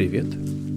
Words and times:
привет! 0.00 0.28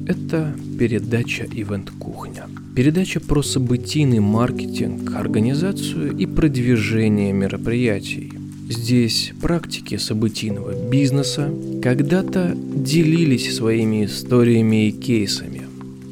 Это 0.05 0.53
передача 0.77 1.47
«Ивент 1.49 1.91
Кухня». 1.91 2.49
Передача 2.75 3.21
про 3.21 3.41
событийный 3.41 4.19
маркетинг, 4.19 5.15
организацию 5.15 6.13
и 6.17 6.25
продвижение 6.25 7.31
мероприятий. 7.31 8.33
Здесь 8.67 9.31
практики 9.41 9.95
событийного 9.95 10.73
бизнеса 10.89 11.53
когда-то 11.81 12.53
делились 12.53 13.55
своими 13.55 14.03
историями 14.03 14.89
и 14.89 14.91
кейсами. 14.91 15.61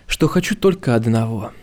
что 0.07 0.29
хочу 0.29 0.55
только 0.55 0.95
одного– 0.95 1.53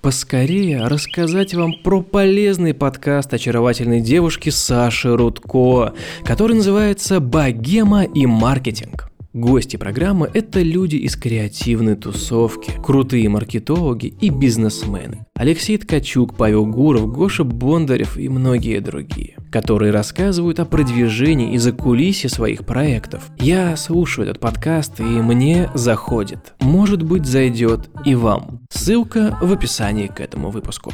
поскорее 0.00 0.86
рассказать 0.86 1.54
вам 1.54 1.74
про 1.82 2.02
полезный 2.02 2.74
подкаст 2.74 3.32
очаровательной 3.32 4.02
девушки 4.02 4.50
Саши 4.50 5.16
Рудко, 5.16 5.94
который 6.24 6.56
называется 6.56 7.20
«Богема 7.20 8.04
и 8.04 8.26
маркетинг». 8.26 9.10
Гости 9.32 9.76
программы– 9.76 10.30
это 10.34 10.60
люди 10.60 10.96
из 10.96 11.16
креативной 11.16 11.96
тусовки, 11.96 12.70
крутые 12.82 13.28
маркетологи 13.28 14.14
и 14.20 14.28
бизнесмены. 14.28 15.26
Алексей 15.34 15.76
Ткачук, 15.76 16.36
Павел 16.36 16.66
Гуров, 16.66 17.10
Гоша 17.10 17.42
Бондарев 17.42 18.16
и 18.16 18.28
многие 18.28 18.80
другие, 18.80 19.36
которые 19.54 19.92
рассказывают 19.92 20.58
о 20.58 20.64
продвижении 20.64 21.54
и 21.54 21.58
закулисье 21.58 22.28
своих 22.28 22.66
проектов. 22.66 23.30
Я 23.38 23.76
слушаю 23.76 24.26
этот 24.26 24.40
подкаст 24.40 24.98
и 24.98 25.04
мне 25.04 25.70
заходит. 25.74 26.54
Может 26.58 27.04
быть 27.04 27.24
зайдет 27.24 27.88
и 28.04 28.16
вам. 28.16 28.62
Ссылка 28.68 29.38
в 29.40 29.52
описании 29.52 30.08
к 30.08 30.18
этому 30.18 30.50
выпуску. 30.50 30.92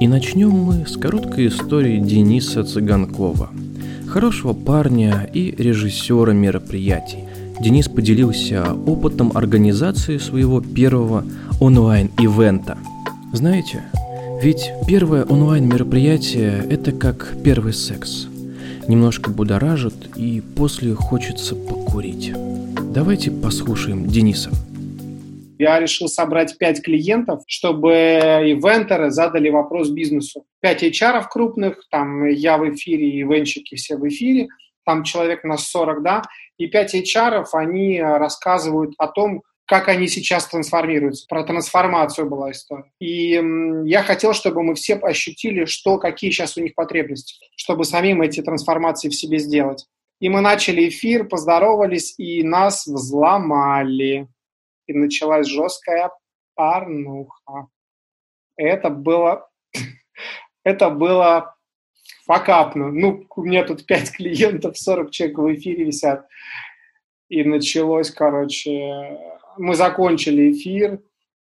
И 0.00 0.08
начнем 0.08 0.48
мы 0.48 0.86
с 0.86 0.96
короткой 0.96 1.48
истории 1.48 1.98
Дениса 1.98 2.64
Цыганкова– 2.64 3.50
хорошего 4.08 4.54
парня 4.54 5.28
и 5.30 5.54
режиссера 5.58 6.32
мероприятий. 6.32 7.24
Денис 7.60 7.86
поделился 7.86 8.72
опытом 8.72 9.32
организации 9.34 10.16
своего 10.16 10.62
первого 10.62 11.22
онлайн-ивента. 11.60 12.78
Знаете, 13.34 13.82
ведь 14.46 14.70
первое 14.86 15.24
онлайн-мероприятие– 15.24 16.64
это 16.70 16.92
как 16.92 17.34
первый 17.42 17.72
секс. 17.72 18.28
Немножко 18.86 19.32
будоражит 19.32 20.16
и 20.16 20.40
после 20.40 20.94
хочется 20.94 21.56
покурить. 21.56 22.32
Давайте 22.94 23.32
послушаем 23.32 24.06
Дениса. 24.06 24.50
Я 25.58 25.80
решил 25.80 26.06
собрать 26.06 26.58
пять 26.58 26.80
клиентов, 26.80 27.42
чтобы 27.48 27.90
ивентеры 27.90 29.10
задали 29.10 29.50
вопрос 29.50 29.90
бизнесу. 29.90 30.44
Пять 30.60 30.84
HR 30.84 31.24
крупных, 31.28 31.82
там 31.90 32.28
я 32.28 32.56
в 32.56 32.72
эфире, 32.72 33.20
ивенщики 33.20 33.74
все 33.74 33.96
в 33.96 34.06
эфире, 34.06 34.46
там 34.84 35.02
человек 35.02 35.42
на 35.42 35.56
40, 35.56 36.04
да, 36.04 36.22
и 36.56 36.68
пять 36.68 36.94
HR, 36.94 37.46
они 37.52 38.00
рассказывают 38.00 38.94
о 38.96 39.08
том, 39.08 39.42
как 39.66 39.88
они 39.88 40.06
сейчас 40.06 40.46
трансформируются. 40.46 41.26
Про 41.28 41.42
трансформацию 41.42 42.28
была 42.30 42.52
история. 42.52 42.90
И 43.00 43.40
я 43.84 44.02
хотел, 44.02 44.32
чтобы 44.32 44.62
мы 44.62 44.74
все 44.74 44.94
ощутили, 44.94 45.64
что, 45.64 45.98
какие 45.98 46.30
сейчас 46.30 46.56
у 46.56 46.62
них 46.62 46.74
потребности, 46.74 47.34
чтобы 47.56 47.84
самим 47.84 48.22
эти 48.22 48.42
трансформации 48.42 49.08
в 49.08 49.14
себе 49.14 49.38
сделать. 49.38 49.86
И 50.20 50.28
мы 50.28 50.40
начали 50.40 50.88
эфир, 50.88 51.28
поздоровались, 51.28 52.14
и 52.16 52.42
нас 52.42 52.86
взломали 52.86 54.28
и 54.86 54.92
началась 54.92 55.46
жесткая 55.46 56.10
порнуха. 56.54 57.66
Это 58.56 58.88
было, 58.88 59.48
это 60.64 60.90
было 60.90 61.56
факапно. 62.24 62.90
Ну, 62.90 63.26
у 63.34 63.42
меня 63.42 63.64
тут 63.64 63.84
5 63.84 64.12
клиентов, 64.12 64.78
40 64.78 65.10
человек 65.10 65.38
в 65.38 65.54
эфире 65.54 65.84
висят. 65.84 66.26
И 67.28 67.42
началось, 67.42 68.10
короче, 68.12 69.18
мы 69.58 69.74
закончили 69.74 70.52
эфир, 70.52 71.00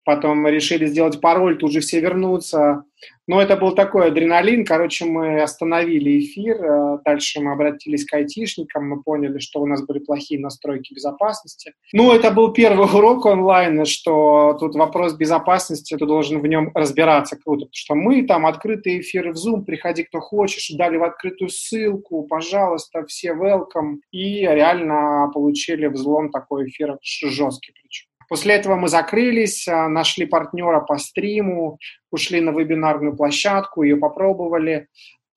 потом 0.07 0.47
решили 0.47 0.85
сделать 0.85 1.19
пароль, 1.19 1.57
тут 1.57 1.73
же 1.73 1.81
все 1.81 1.99
вернутся. 1.99 2.83
Но 3.27 3.41
это 3.41 3.57
был 3.57 3.75
такой 3.75 4.07
адреналин. 4.07 4.63
Короче, 4.63 5.03
мы 5.03 5.41
остановили 5.41 6.21
эфир, 6.21 6.55
э, 6.63 6.99
дальше 7.03 7.41
мы 7.41 7.51
обратились 7.51 8.05
к 8.05 8.13
айтишникам, 8.13 8.87
мы 8.87 9.03
поняли, 9.03 9.39
что 9.39 9.59
у 9.59 9.65
нас 9.65 9.85
были 9.85 9.99
плохие 9.99 10.39
настройки 10.39 10.93
безопасности. 10.93 11.73
Ну, 11.91 12.13
это 12.13 12.31
был 12.31 12.53
первый 12.53 12.87
урок 12.97 13.25
онлайна, 13.25 13.83
что 13.83 14.55
тут 14.57 14.75
вопрос 14.75 15.13
безопасности, 15.13 15.97
ты 15.97 16.05
должен 16.05 16.39
в 16.39 16.47
нем 16.47 16.71
разбираться 16.73 17.35
круто, 17.35 17.65
потому 17.65 17.73
что 17.73 17.95
мы 17.95 18.25
там 18.25 18.45
открытые 18.45 19.01
эфиры 19.01 19.33
в 19.33 19.35
Zoom, 19.35 19.65
приходи 19.65 20.03
кто 20.03 20.21
хочешь, 20.21 20.69
дали 20.77 20.95
в 20.95 21.03
открытую 21.03 21.49
ссылку, 21.49 22.23
пожалуйста, 22.23 23.05
все 23.07 23.33
welcome, 23.33 23.97
и 24.11 24.39
реально 24.39 25.29
получили 25.33 25.87
взлом 25.87 26.31
такой 26.31 26.69
эфир 26.69 26.97
жесткий 27.03 27.73
причем. 27.73 28.07
После 28.27 28.55
этого 28.55 28.75
мы 28.75 28.87
закрылись, 28.89 29.67
а, 29.67 29.87
нашли 29.87 30.25
партнера 30.25 30.81
по 30.81 30.97
стриму, 30.97 31.79
ушли 32.11 32.41
на 32.41 32.51
вебинарную 32.51 33.15
площадку, 33.15 33.83
ее 33.83 33.97
попробовали, 33.97 34.87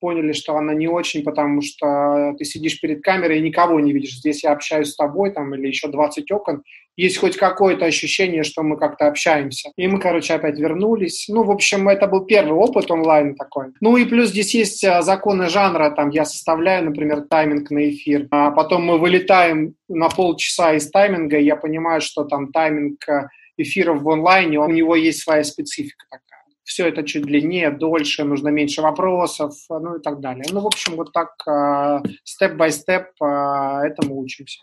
поняли, 0.01 0.33
что 0.33 0.57
она 0.57 0.75
не 0.75 0.89
очень, 0.89 1.23
потому 1.23 1.63
что 1.63 2.35
ты 2.39 2.45
сидишь 2.45 2.81
перед 2.81 3.03
камерой 3.03 3.39
и 3.39 3.43
никого 3.43 3.79
не 3.81 3.93
видишь. 3.93 4.17
Здесь 4.17 4.43
я 4.43 4.53
общаюсь 4.53 4.91
с 4.91 4.97
тобой 4.97 5.31
там 5.31 5.55
или 5.55 5.69
еще 5.69 5.89
20 5.89 6.31
окон. 6.33 6.63
Есть 6.97 7.19
хоть 7.19 7.37
какое-то 7.37 7.87
ощущение, 7.87 8.43
что 8.43 8.63
мы 8.63 8.77
как-то 8.77 9.07
общаемся. 9.07 9.71
И 9.77 9.87
мы, 9.87 10.01
короче, 10.01 10.35
опять 10.35 10.59
вернулись. 10.59 11.27
Ну, 11.29 11.45
в 11.45 11.51
общем, 11.51 11.89
это 11.89 12.07
был 12.07 12.27
первый 12.27 12.55
опыт 12.55 12.91
онлайн 12.91 13.37
такой. 13.37 13.67
Ну 13.81 13.97
и 13.97 14.05
плюс 14.05 14.31
здесь 14.31 14.55
есть 14.55 14.85
а, 14.85 15.01
законы 15.03 15.49
жанра. 15.49 15.91
Там 15.91 16.11
я 16.11 16.25
составляю, 16.25 16.85
например, 16.85 17.23
тайминг 17.23 17.71
на 17.71 17.89
эфир. 17.89 18.27
А 18.31 18.51
потом 18.51 18.85
мы 18.85 18.99
вылетаем 18.99 19.75
на 19.89 20.09
полчаса 20.09 20.75
из 20.75 20.91
тайминга, 20.91 21.39
и 21.39 21.45
я 21.45 21.57
понимаю, 21.57 22.01
что 22.01 22.25
там 22.25 22.53
тайминг 22.53 23.09
а, 23.09 23.29
эфиров 23.57 24.03
в 24.03 24.11
онлайне, 24.11 24.59
у 24.59 24.69
него 24.69 24.97
есть 24.97 25.23
своя 25.23 25.45
специфика 25.45 26.05
такая 26.11 26.30
все 26.71 26.87
это 26.89 27.03
чуть 27.03 27.25
длиннее, 27.25 27.73
дольше, 27.73 28.23
нужно 28.23 28.49
меньше 28.51 28.81
вопросов, 28.81 29.55
ну 29.69 29.97
и 29.97 30.01
так 30.01 30.21
далее. 30.21 30.45
Ну, 30.53 30.61
в 30.61 30.67
общем, 30.67 30.95
вот 30.95 31.13
так 31.13 31.35
степ-бай-степ 32.23 33.07
этому 33.21 34.21
учимся. 34.21 34.61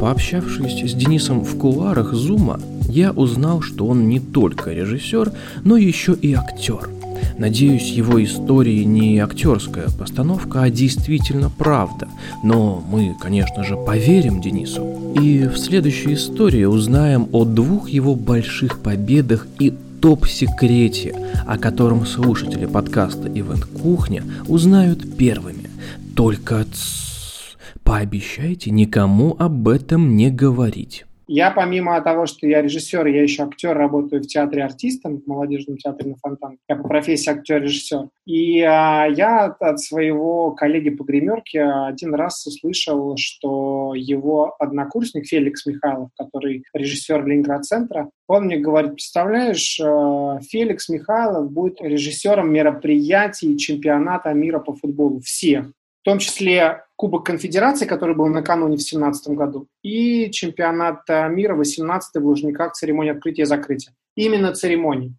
Пообщавшись 0.00 0.90
с 0.90 0.94
Денисом 0.94 1.42
в 1.44 1.56
кулуарах 1.56 2.12
Зума, 2.14 2.58
я 2.88 3.12
узнал, 3.12 3.60
что 3.60 3.86
он 3.86 4.08
не 4.08 4.18
только 4.18 4.72
режиссер, 4.72 5.30
но 5.62 5.76
еще 5.76 6.14
и 6.14 6.34
актер. 6.34 6.88
Надеюсь, 7.36 7.90
его 7.90 8.22
истории 8.24 8.82
не 8.82 9.20
актерская 9.20 9.86
постановка, 9.96 10.62
а 10.62 10.70
действительно 10.70 11.48
правда. 11.56 12.08
Но 12.42 12.82
мы, 12.90 13.14
конечно 13.20 13.62
же, 13.62 13.76
поверим 13.76 14.40
Денису. 14.40 15.14
И 15.14 15.46
в 15.46 15.56
следующей 15.56 16.14
истории 16.14 16.64
узнаем 16.64 17.28
о 17.30 17.44
двух 17.44 17.88
его 17.88 18.16
больших 18.16 18.82
победах 18.82 19.46
и 19.60 19.72
топ-секрете, 20.00 21.14
о 21.46 21.58
котором 21.58 22.06
слушатели 22.06 22.66
подкаста 22.66 23.28
«Ивент 23.28 23.64
Кухня» 23.64 24.22
узнают 24.46 25.16
первыми. 25.16 25.70
Только 26.14 26.64
тс, 26.64 27.56
пообещайте 27.82 28.70
никому 28.70 29.36
об 29.38 29.68
этом 29.68 30.16
не 30.16 30.30
говорить. 30.30 31.04
Я 31.28 31.50
помимо 31.50 32.00
того, 32.00 32.24
что 32.24 32.46
я 32.46 32.62
режиссер, 32.62 33.06
я 33.06 33.22
еще 33.22 33.42
актер, 33.42 33.76
работаю 33.76 34.22
в 34.22 34.26
театре 34.26 34.64
артистом, 34.64 35.20
в 35.20 35.26
молодежном 35.26 35.76
театре 35.76 36.10
на 36.10 36.16
Фонтан. 36.16 36.58
Я 36.66 36.76
по 36.76 36.88
профессии 36.88 37.30
актер-режиссер. 37.30 38.08
И 38.24 38.62
а, 38.62 39.04
я 39.06 39.44
от, 39.44 39.78
своего 39.78 40.52
коллеги 40.52 40.88
по 40.88 41.04
гримерке 41.04 41.62
один 41.62 42.14
раз 42.14 42.46
услышал, 42.46 43.14
что 43.18 43.92
его 43.94 44.56
однокурсник 44.58 45.26
Феликс 45.26 45.66
Михайлов, 45.66 46.08
который 46.18 46.64
режиссер 46.72 47.24
Ленинград-центра, 47.26 48.08
он 48.26 48.46
мне 48.46 48.56
говорит, 48.56 48.94
представляешь, 48.94 49.78
э, 49.80 50.40
Феликс 50.48 50.88
Михайлов 50.88 51.52
будет 51.52 51.80
режиссером 51.82 52.50
мероприятий 52.50 53.58
чемпионата 53.58 54.32
мира 54.32 54.60
по 54.60 54.74
футболу 54.74 55.20
всех 55.20 55.66
в 56.02 56.04
том 56.04 56.18
числе 56.18 56.84
Кубок 56.96 57.24
Конфедерации, 57.26 57.86
который 57.86 58.14
был 58.14 58.26
накануне 58.26 58.76
в 58.76 58.80
2017 58.80 59.28
году, 59.36 59.68
и 59.82 60.30
чемпионат 60.30 61.08
мира 61.08 61.54
18 61.54 62.20
в 62.20 62.26
Лужниках, 62.26 62.72
церемония 62.72 63.12
открытия 63.12 63.42
и 63.42 63.46
закрытия. 63.46 63.94
Именно 64.16 64.52
церемонии. 64.52 65.14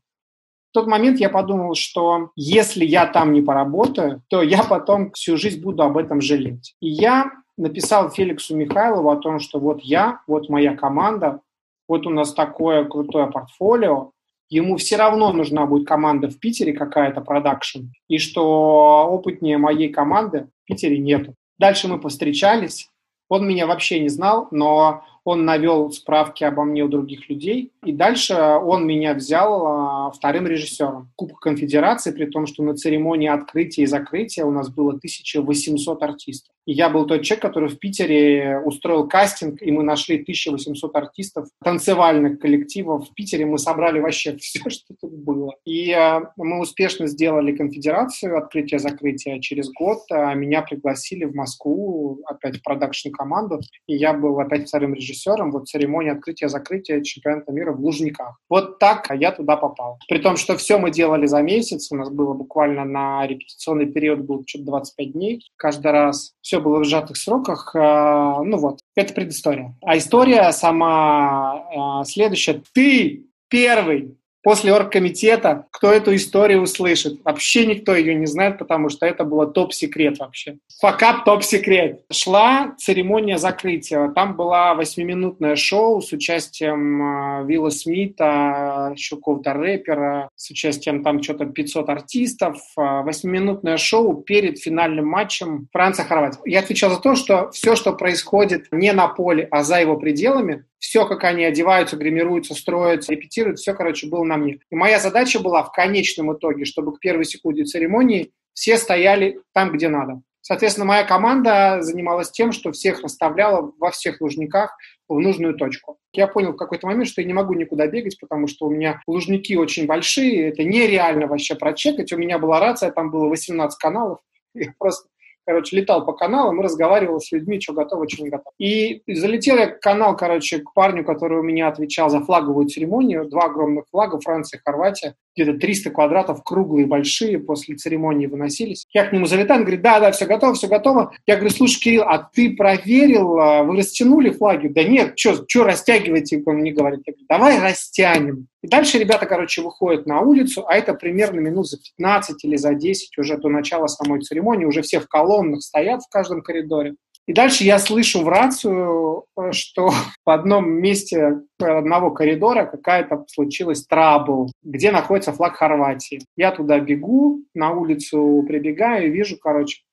В 0.72 0.74
тот 0.74 0.88
момент 0.88 1.20
я 1.20 1.30
подумал, 1.30 1.74
что 1.74 2.30
если 2.36 2.86
я 2.86 3.08
там 3.08 3.34
не 3.34 3.42
поработаю, 3.42 4.22
то 4.28 4.44
я 4.44 4.64
потом 4.64 5.12
всю 5.14 5.36
жизнь 5.36 5.62
буду 5.62 5.82
об 5.84 5.98
этом 5.98 6.22
жалеть. 6.22 6.76
И 6.80 6.90
я 6.90 7.32
написал 7.58 8.12
Феликсу 8.12 8.56
Михайлову 8.56 9.10
о 9.10 9.18
том, 9.18 9.40
что 9.40 9.60
вот 9.60 9.82
я, 9.82 10.22
вот 10.28 10.48
моя 10.50 10.76
команда, 10.76 11.42
вот 11.88 12.06
у 12.06 12.12
нас 12.12 12.34
такое 12.34 12.86
крутое 12.86 13.28
портфолио, 13.28 14.12
ему 14.50 14.78
все 14.78 14.98
равно 14.98 15.32
нужна 15.32 15.66
будет 15.66 15.88
команда 15.88 16.30
в 16.30 16.40
Питере 16.40 16.74
какая-то, 16.74 17.22
продакшн, 17.22 17.86
и 18.08 18.18
что 18.18 19.08
опытнее 19.10 19.58
моей 19.58 19.90
команды 19.90 20.50
в 20.64 20.68
Питере 20.68 20.98
нету. 20.98 21.36
Дальше 21.58 21.88
мы 21.88 22.00
повстречались, 22.00 22.90
он 23.30 23.48
меня 23.48 23.68
вообще 23.68 24.00
не 24.00 24.10
знал, 24.10 24.48
но 24.52 25.04
он 25.24 25.46
навел 25.46 25.92
справки 25.92 26.44
обо 26.44 26.64
мне 26.64 26.84
у 26.84 26.88
других 26.88 27.30
людей, 27.30 27.72
и 27.86 27.92
дальше 27.92 28.34
он 28.34 28.88
меня 28.88 29.14
взял 29.14 29.68
а, 29.68 30.12
вторым 30.12 30.48
режиссером 30.48 31.12
Кубка 31.16 31.40
Конфедерации, 31.40 32.12
при 32.12 32.26
том, 32.26 32.48
что 32.48 32.64
на 32.64 32.76
церемонии 32.76 33.30
открытия 33.30 33.84
и 33.84 33.86
закрытия 33.86 34.46
у 34.46 34.52
нас 34.52 34.70
было 34.70 34.90
1800 34.90 36.02
артистов. 36.02 36.56
И 36.70 36.74
я 36.74 36.88
был 36.88 37.08
тот 37.08 37.24
человек, 37.24 37.42
который 37.42 37.68
в 37.68 37.80
Питере 37.80 38.62
устроил 38.64 39.08
кастинг, 39.08 39.60
и 39.60 39.72
мы 39.72 39.82
нашли 39.82 40.22
1800 40.22 40.96
артистов, 40.96 41.48
танцевальных 41.64 42.38
коллективов 42.38 43.10
в 43.10 43.14
Питере. 43.16 43.48
Мы 43.48 43.58
собрали 43.58 44.00
вообще 44.00 44.38
все, 44.38 44.70
что 44.70 44.94
тут 45.02 45.12
было. 45.12 45.56
И 45.66 45.90
э, 45.90 46.20
мы 46.38 46.60
успешно 46.60 47.08
сделали 47.08 47.56
конфедерацию, 47.56 48.38
открытие-закрытие. 48.38 49.42
Через 49.42 49.72
год 49.72 50.02
э, 50.12 50.36
меня 50.36 50.62
пригласили 50.62 51.26
в 51.26 51.34
Москву, 51.34 52.22
опять 52.28 52.58
в 52.58 52.62
продакшн-команду, 52.62 53.62
и 53.88 53.96
я 53.96 54.14
был 54.14 54.40
опять 54.40 54.68
вторым 54.68 54.94
режиссером. 54.94 55.50
Вот 55.50 55.68
церемония 55.68 56.12
открытия-закрытия 56.12 57.02
чемпионата 57.02 57.52
мира 57.52 57.72
в 57.72 57.80
Лужниках. 57.80 58.40
Вот 58.48 58.78
так 58.78 59.10
я 59.16 59.32
туда 59.32 59.58
попал. 59.58 59.98
При 60.08 60.20
том, 60.20 60.38
что 60.38 60.56
все 60.56 60.78
мы 60.78 60.92
делали 60.92 61.26
за 61.26 61.42
месяц. 61.42 61.92
У 61.92 61.96
нас 61.96 62.12
было 62.12 62.36
буквально 62.36 62.86
на 62.86 63.26
репетиционный 63.26 63.88
период 63.88 64.20
был 64.20 64.44
что-то 64.46 64.66
25 64.66 65.14
дней 65.14 65.50
каждый 65.56 65.92
раз. 65.92 66.36
Все 66.42 66.59
было 66.60 66.80
в 66.80 66.86
сжатых 66.86 67.18
сроках. 67.18 67.76
А, 67.76 68.42
ну 68.44 68.58
вот, 68.58 68.80
это 68.96 69.14
предыстория. 69.14 69.76
А 69.82 69.98
история 69.98 70.52
сама 70.52 71.66
а, 71.76 72.04
следующая. 72.06 72.62
Ты 72.74 73.26
первый 73.48 74.19
после 74.44 74.74
оргкомитета, 74.74 75.66
кто 75.72 75.92
эту 75.92 76.16
историю 76.16 76.62
услышит. 76.62 77.20
Вообще 77.24 77.66
никто 77.66 77.96
ее 77.96 78.16
не 78.16 78.26
знает, 78.26 78.58
потому 78.58 78.90
что 78.90 79.06
это 79.06 79.24
было 79.24 79.48
топ-секрет 79.48 80.20
вообще. 80.20 80.58
Факап 80.80 81.26
топ-секрет. 81.26 82.02
Шла 82.12 82.76
церемония 82.78 83.38
закрытия. 83.38 84.10
Там 84.10 84.36
была 84.36 84.74
восьмиминутное 84.74 85.56
шоу 85.56 86.02
с 86.02 86.12
участием 86.12 87.48
Вилла 87.48 87.70
Смита, 87.70 88.94
еще 88.96 89.18
какого-то 89.18 89.54
рэпера, 89.54 90.30
с 90.36 90.50
участием 90.50 91.04
там 91.04 91.22
что-то 91.22 91.46
500 91.46 91.90
артистов. 91.90 92.58
Восьмиминутное 92.76 93.78
шоу 93.78 94.16
перед 94.16 94.60
финальным 94.60 95.08
матчем 95.08 95.68
Франция-Хорватия. 95.72 96.40
Я 96.46 96.60
отвечал 96.60 96.92
за 96.92 97.00
то, 97.00 97.16
что 97.16 97.50
все, 97.52 97.76
что 97.76 97.94
происходит 97.94 98.68
не 98.72 98.94
на 98.94 99.08
поле, 99.08 99.48
а 99.52 99.64
за 99.64 99.80
его 99.80 99.98
пределами, 99.98 100.66
все, 100.80 101.06
как 101.06 101.24
они 101.26 101.44
одеваются, 101.44 101.98
гримируются, 101.98 102.56
строятся, 102.56 103.12
репетируют, 103.12 103.60
все, 103.60 103.74
короче, 103.74 104.08
было 104.08 104.24
на 104.24 104.38
мне. 104.38 104.60
И 104.72 104.76
моя 104.76 105.00
задача 105.00 105.40
была 105.40 105.64
в 105.64 105.72
конечном 105.72 106.34
итоге, 106.34 106.66
чтобы 106.66 106.96
к 106.96 107.00
первой 107.00 107.26
секунде 107.26 107.66
церемонии 107.66 108.32
все 108.54 108.78
стояли 108.78 109.40
там, 109.54 109.72
где 109.72 109.90
надо. 109.90 110.22
Соответственно, 110.42 110.86
моя 110.86 111.04
команда 111.04 111.78
занималась 111.82 112.32
тем, 112.32 112.54
что 112.54 112.72
всех 112.72 113.02
расставляла 113.02 113.72
во 113.78 113.92
всех 113.92 114.20
лужниках 114.20 114.76
в 115.08 115.20
нужную 115.20 115.56
точку. 115.56 115.98
Я 116.14 116.28
понял 116.28 116.54
в 116.54 116.58
какой-то 116.58 116.88
момент, 116.88 117.08
что 117.08 117.22
я 117.22 117.28
не 117.28 117.34
могу 117.34 117.54
никуда 117.54 117.88
бегать, 117.88 118.18
потому 118.20 118.48
что 118.48 118.66
у 118.66 118.72
меня 118.72 119.02
лужники 119.06 119.56
очень 119.56 119.86
большие, 119.86 120.50
это 120.50 120.64
нереально 120.64 121.28
вообще 121.28 121.56
прочекать. 121.56 122.12
У 122.14 122.18
меня 122.18 122.40
была 122.40 122.60
рация, 122.60 122.92
там 122.92 123.12
было 123.12 123.28
18 123.28 123.78
каналов, 123.78 124.20
я 124.56 124.74
просто 124.80 125.08
короче, 125.50 125.76
летал 125.78 126.06
по 126.06 126.14
каналам 126.14 126.60
и 126.60 126.64
разговаривал 126.64 127.20
с 127.20 127.32
людьми, 127.32 127.60
что 127.60 127.74
готово, 127.74 128.08
что 128.08 128.22
не 128.22 128.30
готово. 128.30 128.54
И 128.60 129.02
залетел 129.08 129.58
я 129.58 129.66
к 129.66 129.80
канал, 129.80 130.16
короче, 130.16 130.60
к 130.60 130.76
парню, 130.76 131.04
который 131.04 131.40
у 131.40 131.42
меня 131.42 131.68
отвечал 131.68 132.12
за 132.12 132.22
флаговую 132.22 132.68
церемонию. 132.68 133.28
Два 133.28 133.46
огромных 133.46 133.86
флага, 133.90 134.20
Франция, 134.20 134.62
Хорватия. 134.64 135.16
Где-то 135.40 135.58
300 135.58 135.92
квадратов, 135.92 136.44
круглые, 136.44 136.86
большие, 136.86 137.40
после 137.40 137.76
церемонии 137.76 138.26
выносились. 138.26 138.86
Я 138.94 139.06
к 139.06 139.14
нему 139.14 139.26
залетаю, 139.26 139.62
он 139.62 139.64
говорит, 139.64 139.82
да, 139.82 140.02
да, 140.02 140.12
все 140.12 140.26
готово, 140.26 140.54
все 140.54 140.68
готово. 140.68 141.14
Я 141.26 141.38
говорю, 141.38 141.52
слушай, 141.52 141.80
Кирилл, 141.80 142.04
а 142.04 142.18
ты 142.18 142.58
проверил, 142.58 143.40
а, 143.40 143.64
вы 143.64 143.78
растянули 143.78 144.32
флаги? 144.32 144.68
Да 144.68 144.84
нет, 144.84 145.18
что 145.18 145.64
растягиваете, 145.64 146.44
он 146.46 146.58
мне 146.58 146.74
говорит. 146.74 147.04
Я 147.06 147.14
говорю, 147.14 147.26
давай 147.30 147.60
растянем. 147.60 148.48
И 148.62 148.68
дальше 148.68 148.98
ребята, 148.98 149.26
короче, 149.26 149.62
выходят 149.62 150.06
на 150.06 150.20
улицу, 150.20 150.66
а 150.68 150.76
это 150.76 150.94
примерно 150.94 151.40
минут 151.40 151.70
за 151.70 151.78
15 151.78 152.44
или 152.44 152.58
за 152.58 152.74
10 152.74 153.18
уже 153.18 153.38
до 153.38 153.48
начала 153.48 153.88
самой 153.88 154.20
церемонии, 154.20 154.66
уже 154.66 154.82
все 154.82 155.00
в 155.00 155.08
колоннах 155.08 155.62
стоят 155.62 156.02
в 156.04 156.10
каждом 156.10 156.42
коридоре. 156.42 156.96
И 157.30 157.34
дальше 157.34 157.64
я 157.64 157.78
слышу 157.78 158.24
в 158.24 158.28
рацию, 158.28 159.26
что 159.52 159.92
в 160.26 160.30
одном 160.32 160.68
месте 160.68 161.42
одного 161.60 162.10
коридора 162.10 162.66
какая-то 162.66 163.24
случилась 163.28 163.86
трабл, 163.86 164.52
где 164.64 164.92
находится 164.92 165.32
флаг 165.32 165.56
Хорватии. 165.56 166.26
Я 166.36 166.52
туда 166.52 166.80
бегу, 166.80 167.44
на 167.54 167.70
улицу 167.70 168.44
прибегаю 168.48 169.06
и 169.06 169.12
вижу, 169.12 169.38
короче, 169.38 169.84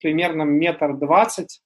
примерно 0.00 0.42
метр 0.42 0.96
двадцать, 0.96 1.60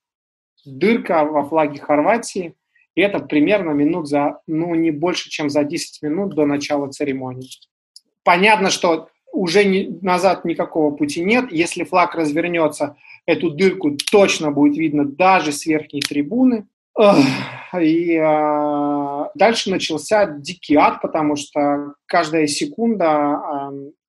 дырка 0.65 1.27
во 1.27 1.45
флаге 1.45 1.79
Хорватии, 1.79 2.55
и 2.95 3.03
это 3.03 3.19
примерно 3.19 3.73
минут 3.73 4.09
за, 4.09 4.41
ну, 4.47 4.75
не 4.75 4.91
больше, 4.91 5.29
чем 5.29 5.51
за 5.51 5.65
10 5.65 6.01
минут 6.01 6.35
до 6.35 6.47
начала 6.47 6.91
церемонии. 6.91 7.51
Понятно, 8.25 8.71
что 8.71 9.11
уже 9.33 9.65
не, 9.65 9.99
назад 10.01 10.47
никакого 10.47 10.95
пути 10.97 11.23
нет. 11.23 11.53
Если 11.53 11.85
флаг 11.85 12.15
развернется, 12.15 12.97
эту 13.27 13.51
дырку 13.51 13.97
точно 14.11 14.51
будет 14.51 14.77
видно 14.77 15.05
даже 15.05 15.53
с 15.53 15.67
верхней 15.67 16.01
трибуны. 16.01 16.67
И 17.81 18.15
э, 18.17 19.25
дальше 19.35 19.71
начался 19.71 20.27
дикий 20.27 20.75
ад, 20.75 21.01
потому 21.01 21.37
что 21.37 21.95
каждая 22.07 22.47
секунда 22.47 23.41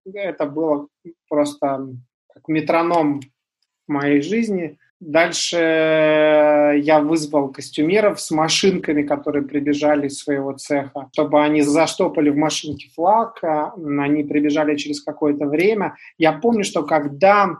э, 0.05 0.11
это 0.13 0.45
было 0.45 0.87
просто 1.29 1.87
как 2.33 2.47
метроном 2.47 3.21
моей 3.87 4.21
жизни. 4.21 4.77
Дальше 4.99 5.57
я 5.57 6.99
вызвал 6.99 7.49
костюмеров 7.49 8.21
с 8.21 8.29
машинками, 8.29 9.01
которые 9.01 9.43
прибежали 9.43 10.07
из 10.07 10.19
своего 10.19 10.53
цеха, 10.53 11.09
чтобы 11.13 11.43
они 11.43 11.61
заштопали 11.61 12.29
в 12.29 12.37
машинке 12.37 12.87
флаг. 12.93 13.43
Они 13.43 14.23
прибежали 14.23 14.75
через 14.75 15.01
какое-то 15.01 15.47
время. 15.47 15.95
Я 16.19 16.33
помню, 16.33 16.63
что 16.63 16.83
когда 16.83 17.57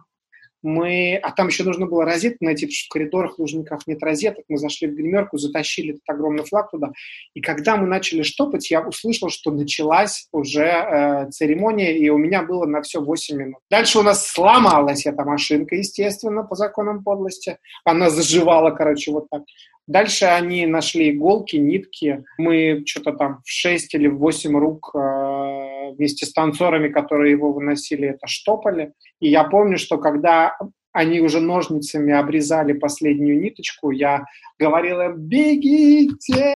мы, 0.64 1.16
а 1.16 1.32
там 1.32 1.48
еще 1.48 1.64
нужно 1.64 1.86
было 1.86 2.06
розетку 2.06 2.46
найти, 2.46 2.66
потому 2.66 2.74
что 2.74 2.86
в 2.86 2.90
коридорах 2.90 3.40
Лужниках 3.40 3.88
нет 3.88 4.04
розеток, 4.04 4.46
мы 4.48 4.58
зашли 4.58 4.88
в 4.88 4.96
гримерку, 4.96 5.38
затащили 5.38 5.92
этот 5.92 6.04
огромный 6.08 6.44
флаг 6.44 6.72
туда, 6.72 6.92
и 7.34 7.42
когда 7.42 7.78
мы 7.78 7.88
начали 7.88 8.22
штопать, 8.22 8.70
я 8.72 8.82
услышал, 8.82 9.30
что 9.30 9.52
началась 9.52 10.28
уже 10.32 10.66
э, 10.66 11.30
церемония, 11.32 11.98
и 11.98 12.10
у 12.10 12.18
меня 12.18 12.44
было 12.44 12.66
на 12.66 12.82
все 12.82 13.02
8 13.02 13.38
минут. 13.38 13.60
Дальше 13.70 14.00
у 14.00 14.04
нас 14.04 14.28
сломалась 14.28 15.06
эта 15.06 15.24
машинка, 15.24 15.76
естественно, 15.76 16.44
по 16.44 16.56
законам 16.56 17.04
подлости, 17.04 17.58
она 17.84 18.10
заживала, 18.10 18.72
короче, 18.72 19.12
вот 19.12 19.30
так. 19.30 19.44
Дальше 19.88 20.26
они 20.26 20.66
нашли 20.68 21.12
иголки, 21.12 21.58
нитки. 21.58 22.24
Мы 22.38 22.84
что-то 22.86 23.14
там 23.14 23.42
в 23.44 23.50
6 23.50 23.96
или 23.96 24.08
в 24.08 24.20
8 24.20 24.58
рук 24.58 24.92
э, 24.96 25.71
вместе 25.96 26.26
с 26.26 26.34
танцорами, 26.34 26.90
которые 26.90 27.32
его 27.32 27.52
выносили, 27.52 28.08
это 28.08 28.28
штопали. 28.28 28.94
И 29.20 29.30
я 29.30 29.44
помню, 29.44 29.78
что 29.78 29.98
когда 29.98 30.58
они 30.94 31.22
уже 31.22 31.40
ножницами 31.40 32.14
обрезали 32.14 32.74
последнюю 32.74 33.40
ниточку, 33.40 33.92
я 33.92 34.26
говорила 34.60 35.14
«бегите!» 35.16 36.54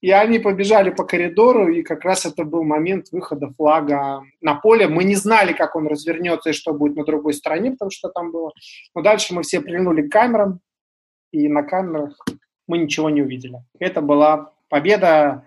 И 0.00 0.10
они 0.10 0.38
побежали 0.38 0.90
по 0.90 1.04
коридору, 1.04 1.68
и 1.68 1.82
как 1.82 2.04
раз 2.04 2.26
это 2.26 2.44
был 2.44 2.62
момент 2.62 3.06
выхода 3.10 3.50
флага 3.56 4.22
на 4.42 4.54
поле. 4.54 4.86
Мы 4.86 5.02
не 5.04 5.14
знали, 5.14 5.54
как 5.54 5.76
он 5.76 5.86
развернется 5.86 6.50
и 6.50 6.52
что 6.52 6.74
будет 6.74 6.94
на 6.94 7.04
другой 7.04 7.32
стороне, 7.32 7.70
потому 7.70 7.90
что 7.90 8.10
там 8.10 8.30
было. 8.30 8.52
Но 8.94 9.00
дальше 9.00 9.32
мы 9.32 9.42
все 9.42 9.62
прильнули 9.62 10.02
к 10.02 10.12
камерам, 10.12 10.60
и 11.32 11.48
на 11.48 11.62
камерах 11.62 12.22
мы 12.68 12.78
ничего 12.78 13.08
не 13.08 13.22
увидели. 13.22 13.60
Это 13.78 14.02
была 14.02 14.52
победа. 14.68 15.46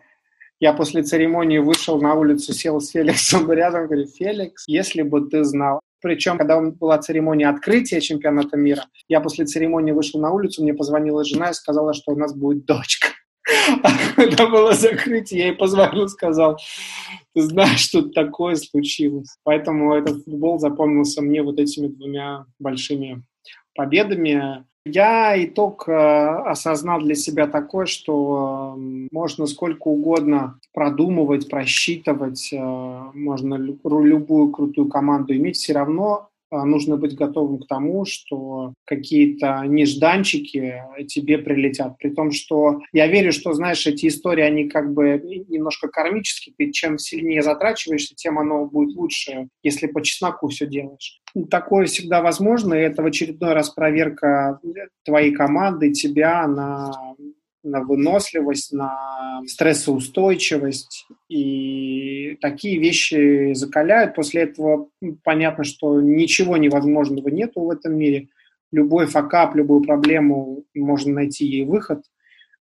Я 0.59 0.73
после 0.73 1.03
церемонии 1.03 1.59
вышел 1.59 2.01
на 2.01 2.15
улицу, 2.15 2.53
сел 2.53 2.79
с 2.81 2.89
Феликсом 2.89 3.51
рядом, 3.51 3.85
говорю, 3.85 4.07
Феликс, 4.07 4.63
если 4.67 5.03
бы 5.03 5.27
ты 5.27 5.43
знал. 5.43 5.81
Причем, 6.01 6.37
когда 6.37 6.59
была 6.61 6.97
церемония 6.99 7.49
открытия 7.49 8.01
чемпионата 8.01 8.55
мира, 8.55 8.85
я 9.07 9.19
после 9.19 9.45
церемонии 9.45 9.91
вышел 9.91 10.19
на 10.19 10.31
улицу, 10.31 10.63
мне 10.63 10.73
позвонила 10.73 11.23
жена 11.23 11.49
и 11.49 11.53
сказала, 11.53 11.93
что 11.93 12.11
у 12.11 12.15
нас 12.15 12.35
будет 12.35 12.65
дочка. 12.65 13.07
А 13.83 13.89
когда 14.15 14.47
было 14.47 14.73
закрытие, 14.73 15.39
я 15.39 15.45
ей 15.47 15.55
позвонил, 15.55 16.09
сказал, 16.09 16.59
ты 17.33 17.41
знаешь, 17.41 17.79
что 17.79 18.01
такое 18.01 18.55
случилось. 18.55 19.37
Поэтому 19.43 19.93
этот 19.93 20.23
футбол 20.23 20.59
запомнился 20.59 21.21
мне 21.21 21.41
вот 21.41 21.59
этими 21.59 21.87
двумя 21.87 22.45
большими 22.59 23.23
победами. 23.73 24.65
Я 24.93 25.43
итог 25.43 25.87
э, 25.87 25.93
осознал 25.93 27.01
для 27.01 27.15
себя 27.15 27.47
такой, 27.47 27.87
что 27.87 28.75
можно 29.11 29.45
сколько 29.47 29.87
угодно 29.87 30.59
продумывать, 30.73 31.49
просчитывать, 31.49 32.49
э, 32.53 32.57
можно 32.57 33.55
любую 33.55 34.51
крутую 34.51 34.87
команду 34.87 35.35
иметь, 35.35 35.57
все 35.57 35.73
равно 35.73 36.29
нужно 36.51 36.97
быть 36.97 37.15
готовым 37.15 37.59
к 37.59 37.67
тому, 37.67 38.05
что 38.05 38.73
какие-то 38.85 39.63
нежданчики 39.65 40.81
тебе 41.07 41.37
прилетят. 41.37 41.97
При 41.97 42.09
том, 42.09 42.31
что 42.31 42.81
я 42.93 43.07
верю, 43.07 43.31
что, 43.31 43.53
знаешь, 43.53 43.85
эти 43.87 44.07
истории, 44.07 44.43
они 44.43 44.69
как 44.69 44.93
бы 44.93 45.21
немножко 45.47 45.87
кармические. 45.87 46.53
Ты 46.57 46.71
чем 46.71 46.97
сильнее 46.97 47.41
затрачиваешься, 47.41 48.15
тем 48.15 48.39
оно 48.39 48.65
будет 48.65 48.95
лучше, 48.95 49.47
если 49.63 49.87
по 49.87 50.01
чесноку 50.01 50.47
все 50.47 50.67
делаешь. 50.67 51.19
Такое 51.49 51.85
всегда 51.85 52.21
возможно, 52.21 52.73
и 52.73 52.81
это 52.81 53.03
в 53.03 53.05
очередной 53.05 53.53
раз 53.53 53.69
проверка 53.69 54.59
твоей 55.03 55.31
команды, 55.31 55.91
тебя 55.91 56.47
на 56.47 56.91
на 57.63 57.81
выносливость, 57.81 58.71
на 58.71 59.41
стрессоустойчивость. 59.45 61.07
И 61.29 62.37
такие 62.41 62.79
вещи 62.79 63.53
закаляют. 63.53 64.15
После 64.15 64.43
этого 64.43 64.89
понятно, 65.23 65.63
что 65.63 66.01
ничего 66.01 66.57
невозможного 66.57 67.29
нету 67.29 67.61
в 67.61 67.71
этом 67.71 67.97
мире. 67.97 68.29
Любой 68.71 69.05
факап, 69.05 69.55
любую 69.55 69.81
проблему 69.81 70.63
можно 70.75 71.13
найти 71.13 71.45
ей 71.45 71.65
выход, 71.65 72.03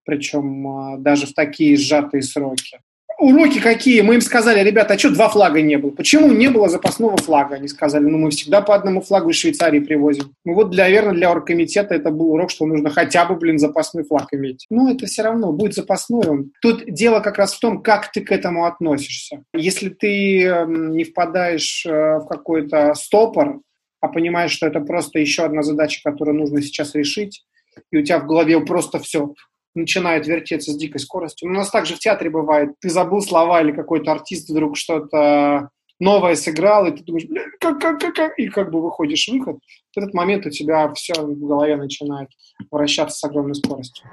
причем 0.05 0.69
а, 0.69 0.99
даже 0.99 1.27
в 1.27 1.35
такие 1.35 1.77
сжатые 1.77 2.23
сроки 2.23 2.79
уроки 3.19 3.61
какие? 3.61 4.01
Мы 4.01 4.15
им 4.15 4.21
сказали, 4.21 4.63
ребята, 4.63 4.95
а 4.95 4.99
что 4.99 5.11
два 5.11 5.29
флага 5.29 5.61
не 5.61 5.77
было? 5.77 5.91
Почему 5.91 6.33
не 6.33 6.49
было 6.49 6.69
запасного 6.69 7.17
флага? 7.17 7.57
Они 7.57 7.69
сказали, 7.69 8.05
ну 8.05 8.19
мы 8.19 8.31
всегда 8.31 8.61
по 8.61 8.75
одному 8.75 9.01
флагу 9.01 9.31
из 9.31 9.37
Швейцарии 9.37 9.81
привозим. 9.81 10.35
Ну 10.45 10.55
вот, 10.55 10.71
для, 10.71 10.85
наверное, 10.85 11.15
для 11.15 11.31
оргкомитета 11.31 11.95
это 11.95 12.11
был 12.11 12.33
урок, 12.33 12.51
что 12.51 12.67
нужно 12.67 12.91
хотя 12.91 13.25
бы, 13.25 13.37
блин, 13.37 13.59
запасной 13.59 14.05
флаг 14.05 14.29
иметь. 14.33 14.67
Ну 14.71 14.89
это 14.89 15.07
все 15.07 15.23
равно 15.23 15.53
будет 15.53 15.75
запасной 15.75 16.27
он. 16.27 16.53
Тут 16.61 16.85
дело 16.87 17.21
как 17.21 17.39
раз 17.39 17.55
в 17.55 17.61
том, 17.61 17.83
как 17.83 18.13
ты 18.13 18.21
к 18.21 18.31
этому 18.33 18.67
относишься. 18.67 19.43
Если 19.55 19.89
ты 19.89 20.45
эм, 20.45 20.93
не 20.93 21.05
впадаешь 21.05 21.85
э, 21.87 22.19
в 22.19 22.27
какой-то 22.27 22.95
стопор, 22.95 23.61
а 24.01 24.09
понимаешь, 24.09 24.53
что 24.53 24.67
это 24.67 24.81
просто 24.81 25.19
еще 25.19 25.45
одна 25.45 25.63
задача, 25.63 26.01
которую 26.05 26.37
нужно 26.37 26.63
сейчас 26.63 26.95
решить, 26.95 27.45
и 27.91 27.99
у 27.99 28.03
тебя 28.03 28.19
в 28.19 28.27
голове 28.27 28.61
просто 28.61 28.99
все 28.99 29.35
начинает 29.77 30.27
вертеться 30.27 30.73
с 30.73 30.77
дикой 30.77 31.01
скоростью. 31.01 31.49
У 31.49 31.53
нас 31.53 31.71
также 31.71 31.95
в 31.95 31.99
театре 31.99 32.31
бывает, 32.31 32.71
ты 32.81 32.91
забыл 32.91 33.21
слова 33.21 33.61
или 33.63 33.73
какой-то 33.73 34.13
артист 34.13 34.49
вдруг 34.49 34.77
что-то 34.77 35.71
новое 35.99 36.35
сыграл, 36.35 36.87
и 36.87 36.91
ты 36.91 37.03
думаешь, 37.03 37.27
блин, 37.27 37.45
как, 37.61 37.81
как, 37.81 38.01
как, 38.01 38.15
как, 38.15 38.39
и 38.39 38.49
как 38.49 38.71
бы 38.71 38.83
выходишь 38.83 39.29
выход, 39.29 39.59
в 39.95 39.99
этот 39.99 40.15
момент 40.15 40.47
у 40.47 40.51
тебя 40.51 40.93
все 40.93 41.15
в 41.15 41.47
голове 41.47 41.77
начинает 41.77 42.29
вращаться 42.71 43.19
с 43.19 43.25
огромной 43.25 43.55
скоростью. 43.55 44.05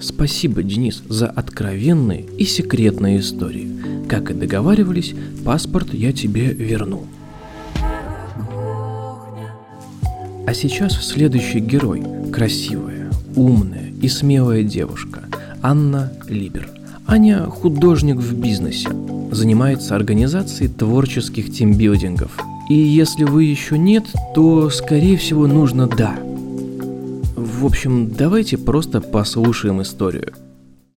Спасибо, 0.00 0.62
Денис, 0.62 1.02
за 1.08 1.28
откровенные 1.28 2.22
и 2.22 2.44
секретные 2.44 3.20
истории. 3.20 4.06
Как 4.08 4.30
и 4.30 4.34
договаривались, 4.34 5.14
паспорт 5.44 5.94
я 5.94 6.12
тебе 6.12 6.46
верну. 6.46 7.06
А 10.44 10.54
сейчас 10.54 10.94
следующий 11.06 11.60
герой. 11.60 12.02
Красивая, 12.32 13.01
умная, 13.36 13.92
и 14.00 14.08
смелая 14.08 14.62
девушка 14.62 15.20
Анна 15.62 16.12
Либер. 16.28 16.68
Аня– 17.06 17.46
художник 17.46 18.16
в 18.16 18.34
бизнесе, 18.34 18.88
занимается 19.30 19.96
организацией 19.96 20.68
творческих 20.68 21.52
тимбилдингов. 21.52 22.38
И 22.68 22.74
если 22.74 23.24
вы 23.24 23.44
еще 23.44 23.76
нет, 23.76 24.04
то, 24.34 24.70
скорее 24.70 25.16
всего, 25.16 25.46
нужно 25.46 25.86
«да». 25.86 26.16
В 27.36 27.66
общем, 27.66 28.10
давайте 28.10 28.56
просто 28.56 29.00
послушаем 29.00 29.82
историю. 29.82 30.32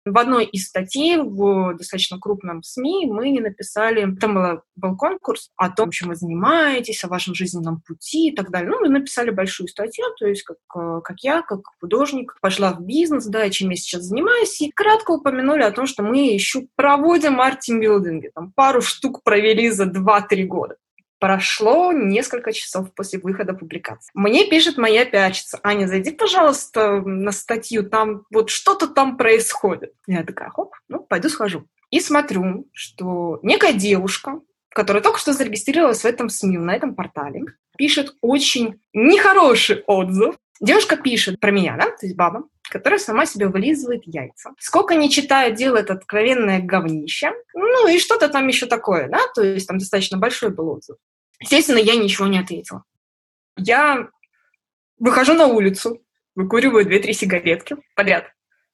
В 0.05 0.17
одной 0.17 0.45
из 0.45 0.67
статей 0.67 1.17
в 1.17 1.75
достаточно 1.75 2.19
крупном 2.19 2.62
СМИ 2.62 3.05
мы 3.05 3.39
написали, 3.39 4.13
там 4.15 4.33
был, 4.36 4.62
был 4.75 4.98
конкурс 4.98 5.50
о 5.55 5.69
том, 5.69 5.91
чем 5.91 6.10
вы 6.10 6.15
занимаетесь, 6.15 7.03
о 7.03 7.07
вашем 7.07 7.33
жизненном 7.33 7.81
пути 7.81 8.29
и 8.29 8.36
так 8.36 8.51
далее. 8.51 8.69
Ну, 8.69 8.81
мы 8.81 8.89
написали 8.89 9.29
большую 9.29 9.69
статью, 9.69 10.05
то 10.19 10.27
есть 10.27 10.43
как, 10.43 10.57
э, 10.75 11.00
как 11.03 11.22
я, 11.22 11.41
как 11.41 11.62
художник, 11.79 12.36
пошла 12.41 12.74
в 12.74 12.81
бизнес, 12.81 13.25
да, 13.27 13.50
чем 13.50 13.69
я 13.69 13.77
сейчас 13.77 14.03
занимаюсь, 14.03 14.60
и 14.60 14.72
кратко 14.72 15.12
упомянули 15.12 15.62
о 15.62 15.72
том, 15.72 15.88
что 15.88 16.03
мы 16.03 16.33
еще 16.33 16.67
проводим 16.75 17.39
арт-тимбилдинги, 17.39 18.31
там 18.36 18.51
пару 18.51 18.81
штук 18.81 19.24
провели 19.24 19.69
за 19.69 19.86
2-3 19.86 20.43
года. 20.43 20.75
Прошло 21.23 21.93
несколько 21.93 22.51
часов 22.51 22.93
после 22.93 23.17
выхода 23.17 23.53
публикации. 23.53 24.11
Мне 24.13 24.45
пишет 24.49 24.77
моя 24.77 25.05
пиарщица, 25.05 25.57
Аня, 25.63 25.87
зайди, 25.87 26.11
пожалуйста, 26.11 26.99
на 26.99 27.31
статью, 27.31 27.89
там 27.89 28.23
вот 28.29 28.49
что-то 28.49 28.89
там 28.89 29.15
происходит. 29.15 29.93
Я 30.05 30.25
такая, 30.25 30.49
хоп, 30.49 30.75
ну, 30.89 30.99
пойду 30.99 31.29
схожу. 31.29 31.65
И 31.91 32.01
смотрю, 32.01 32.67
что 32.73 33.39
некая 33.41 33.71
девушка, 33.71 34.41
которая 34.67 35.01
только 35.01 35.17
что 35.17 35.31
зарегистрировалась 35.31 36.01
в 36.01 36.05
этом 36.05 36.27
СМИ, 36.27 36.57
на 36.57 36.75
этом 36.75 36.93
портале, 36.93 37.45
пишет 37.77 38.17
очень 38.19 38.81
нехороший 38.91 39.81
отзыв. 39.87 40.35
Девушка 40.59 40.97
пишет 40.97 41.39
про 41.39 41.51
меня, 41.51 41.77
да, 41.77 41.85
то 41.85 42.05
есть 42.05 42.17
баба, 42.17 42.43
которая 42.69 42.99
сама 42.99 43.25
себе 43.25 43.47
вылизывает 43.47 44.01
яйца. 44.05 44.51
Сколько 44.59 44.95
не 44.95 45.09
читает, 45.09 45.55
делает 45.55 45.89
откровенное 45.89 46.59
говнище. 46.59 47.31
Ну 47.53 47.87
и 47.87 47.97
что-то 47.97 48.27
там 48.27 48.45
еще 48.49 48.65
такое, 48.65 49.07
да, 49.07 49.19
то 49.33 49.41
есть 49.41 49.69
там 49.69 49.77
достаточно 49.77 50.17
большой 50.17 50.49
был 50.49 50.67
отзыв. 50.67 50.97
Естественно, 51.43 51.77
я 51.77 51.95
ничего 51.95 52.27
не 52.27 52.39
ответила. 52.39 52.83
Я 53.57 54.07
выхожу 54.97 55.33
на 55.33 55.47
улицу, 55.47 56.01
выкуриваю 56.35 56.85
две-три 56.85 57.13
сигаретки 57.13 57.75
подряд. 57.95 58.25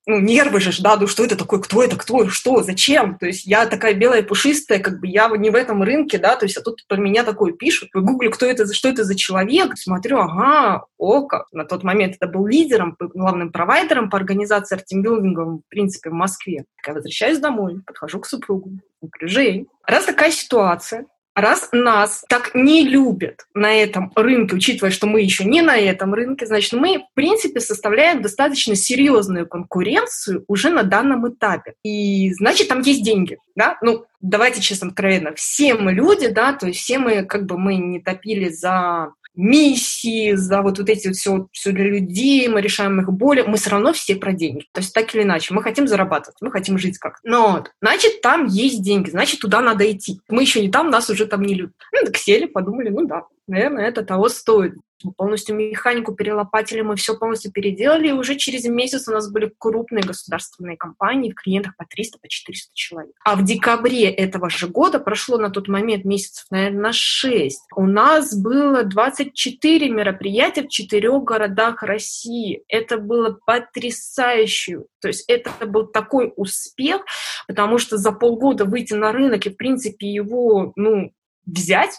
Ну, 0.05 0.19
нервы 0.19 0.59
же, 0.59 0.71
да, 0.81 0.95
ну 0.97 1.07
что 1.07 1.23
это 1.23 1.35
такое, 1.35 1.59
кто 1.59 1.83
это, 1.83 1.97
кто, 1.97 2.29
что, 2.29 2.63
зачем? 2.63 3.17
То 3.17 3.25
есть 3.27 3.45
я 3.45 3.65
такая 3.65 3.93
белая, 3.93 4.23
пушистая, 4.23 4.79
как 4.79 4.99
бы 4.99 5.07
я 5.07 5.27
не 5.35 5.49
в 5.49 5.55
этом 5.55 5.83
рынке, 5.83 6.17
да, 6.17 6.35
то 6.35 6.45
есть 6.45 6.57
а 6.57 6.61
тут 6.61 6.85
про 6.87 6.97
меня 6.97 7.23
такое 7.23 7.53
пишут. 7.53 7.89
В 7.93 8.01
гугле, 8.01 8.29
кто 8.29 8.45
это, 8.45 8.71
что 8.73 8.87
это 8.87 9.03
за 9.03 9.15
человек, 9.15 9.77
смотрю, 9.77 10.19
ага, 10.19 10.85
око. 10.97 11.45
На 11.51 11.65
тот 11.65 11.83
момент 11.83 12.15
это 12.19 12.27
был 12.27 12.47
лидером, 12.47 12.95
главным 12.99 13.51
провайдером 13.51 14.09
по 14.09 14.17
организации 14.17 14.75
артимбилдинга, 14.75 15.41
в 15.41 15.61
принципе, 15.69 16.09
в 16.11 16.13
Москве. 16.13 16.65
Я 16.87 16.93
возвращаюсь 16.93 17.39
домой, 17.39 17.81
подхожу 17.85 18.19
к 18.19 18.25
супругу, 18.25 18.79
говорю, 19.01 19.27
Жень, 19.27 19.67
раз 19.85 20.05
такая 20.05 20.31
ситуация, 20.31 21.05
Раз 21.39 21.69
нас 21.71 22.25
так 22.27 22.51
не 22.53 22.83
любят 22.83 23.45
на 23.53 23.73
этом 23.73 24.11
рынке, 24.13 24.57
учитывая, 24.57 24.91
что 24.91 25.07
мы 25.07 25.21
еще 25.21 25.45
не 25.45 25.61
на 25.61 25.77
этом 25.77 26.13
рынке, 26.13 26.45
значит, 26.45 26.73
мы, 26.73 26.99
в 26.99 27.13
принципе, 27.13 27.61
составляем 27.61 28.21
достаточно 28.21 28.75
серьезную 28.75 29.47
конкуренцию 29.47 30.43
уже 30.49 30.69
на 30.69 30.83
данном 30.83 31.29
этапе. 31.29 31.75
И, 31.81 32.33
значит, 32.33 32.67
там 32.67 32.81
есть 32.81 33.05
деньги, 33.05 33.37
да? 33.55 33.77
Ну, 33.81 34.03
давайте 34.19 34.59
честно, 34.59 34.89
откровенно, 34.89 35.33
все 35.33 35.75
мы 35.75 35.93
люди, 35.93 36.27
да, 36.27 36.51
то 36.51 36.67
есть 36.67 36.81
все 36.81 36.99
мы, 36.99 37.23
как 37.23 37.45
бы 37.45 37.57
мы 37.57 37.75
не 37.75 38.01
топили 38.01 38.49
за 38.49 39.13
миссии, 39.39 40.33
за 40.35 40.61
вот, 40.61 40.79
вот 40.79 40.89
эти 40.89 41.07
вот 41.07 41.15
все, 41.15 41.47
все 41.51 41.71
для 41.71 41.85
людей, 41.85 42.47
мы 42.47 42.61
решаем 42.61 42.99
их 42.99 43.11
боли, 43.11 43.43
мы 43.47 43.57
все 43.57 43.71
равно 43.71 43.93
все 43.93 44.15
про 44.15 44.33
деньги. 44.33 44.65
То 44.73 44.81
есть 44.81 44.93
так 44.93 45.13
или 45.15 45.23
иначе, 45.23 45.53
мы 45.53 45.63
хотим 45.63 45.87
зарабатывать, 45.87 46.37
мы 46.41 46.51
хотим 46.51 46.77
жить 46.77 46.97
как-то. 46.97 47.21
Но 47.23 47.53
вот, 47.53 47.71
значит, 47.81 48.21
там 48.21 48.45
есть 48.47 48.83
деньги, 48.83 49.09
значит, 49.09 49.39
туда 49.39 49.61
надо 49.61 49.89
идти. 49.89 50.19
Мы 50.27 50.41
еще 50.41 50.61
не 50.61 50.69
там, 50.69 50.89
нас 50.89 51.09
уже 51.09 51.25
там 51.25 51.41
не 51.41 51.55
любят. 51.55 51.75
Ну, 51.93 52.05
так 52.05 52.17
сели, 52.17 52.45
подумали, 52.45 52.89
ну 52.89 53.07
да, 53.07 53.23
наверное, 53.47 53.87
это 53.87 54.03
того 54.03 54.27
стоит. 54.29 54.75
Полностью 55.17 55.55
механику 55.55 56.13
перелопатили, 56.13 56.81
мы 56.81 56.95
все 56.95 57.17
полностью 57.17 57.51
переделали, 57.51 58.09
и 58.09 58.13
уже 58.13 58.35
через 58.35 58.65
месяц 58.65 59.07
у 59.07 59.11
нас 59.11 59.31
были 59.31 59.53
крупные 59.57 60.03
государственные 60.03 60.77
компании, 60.77 61.31
в 61.31 61.35
клиентах 61.35 61.75
по 61.77 61.85
300, 61.85 62.19
по 62.19 62.27
400 62.27 62.71
человек. 62.73 63.15
А 63.23 63.35
в 63.35 63.43
декабре 63.43 64.09
этого 64.09 64.49
же 64.49 64.67
года, 64.67 64.99
прошло 64.99 65.37
на 65.37 65.49
тот 65.49 65.67
момент 65.67 66.05
месяцев, 66.05 66.45
наверное, 66.49 66.91
6, 66.91 67.59
у 67.75 67.85
нас 67.85 68.35
было 68.35 68.83
24 68.83 69.89
мероприятия 69.89 70.63
в 70.63 70.69
четырех 70.69 71.23
городах 71.23 71.83
России. 71.83 72.63
Это 72.67 72.97
было 72.97 73.39
потрясающе. 73.45 74.83
То 75.01 75.07
есть 75.07 75.25
это 75.27 75.65
был 75.65 75.87
такой 75.87 76.33
успех, 76.35 77.03
потому 77.47 77.77
что 77.77 77.97
за 77.97 78.11
полгода 78.11 78.65
выйти 78.65 78.93
на 78.93 79.11
рынок 79.11 79.45
и, 79.45 79.49
в 79.49 79.55
принципе, 79.57 80.07
его 80.07 80.73
ну, 80.75 81.11
взять 81.45 81.97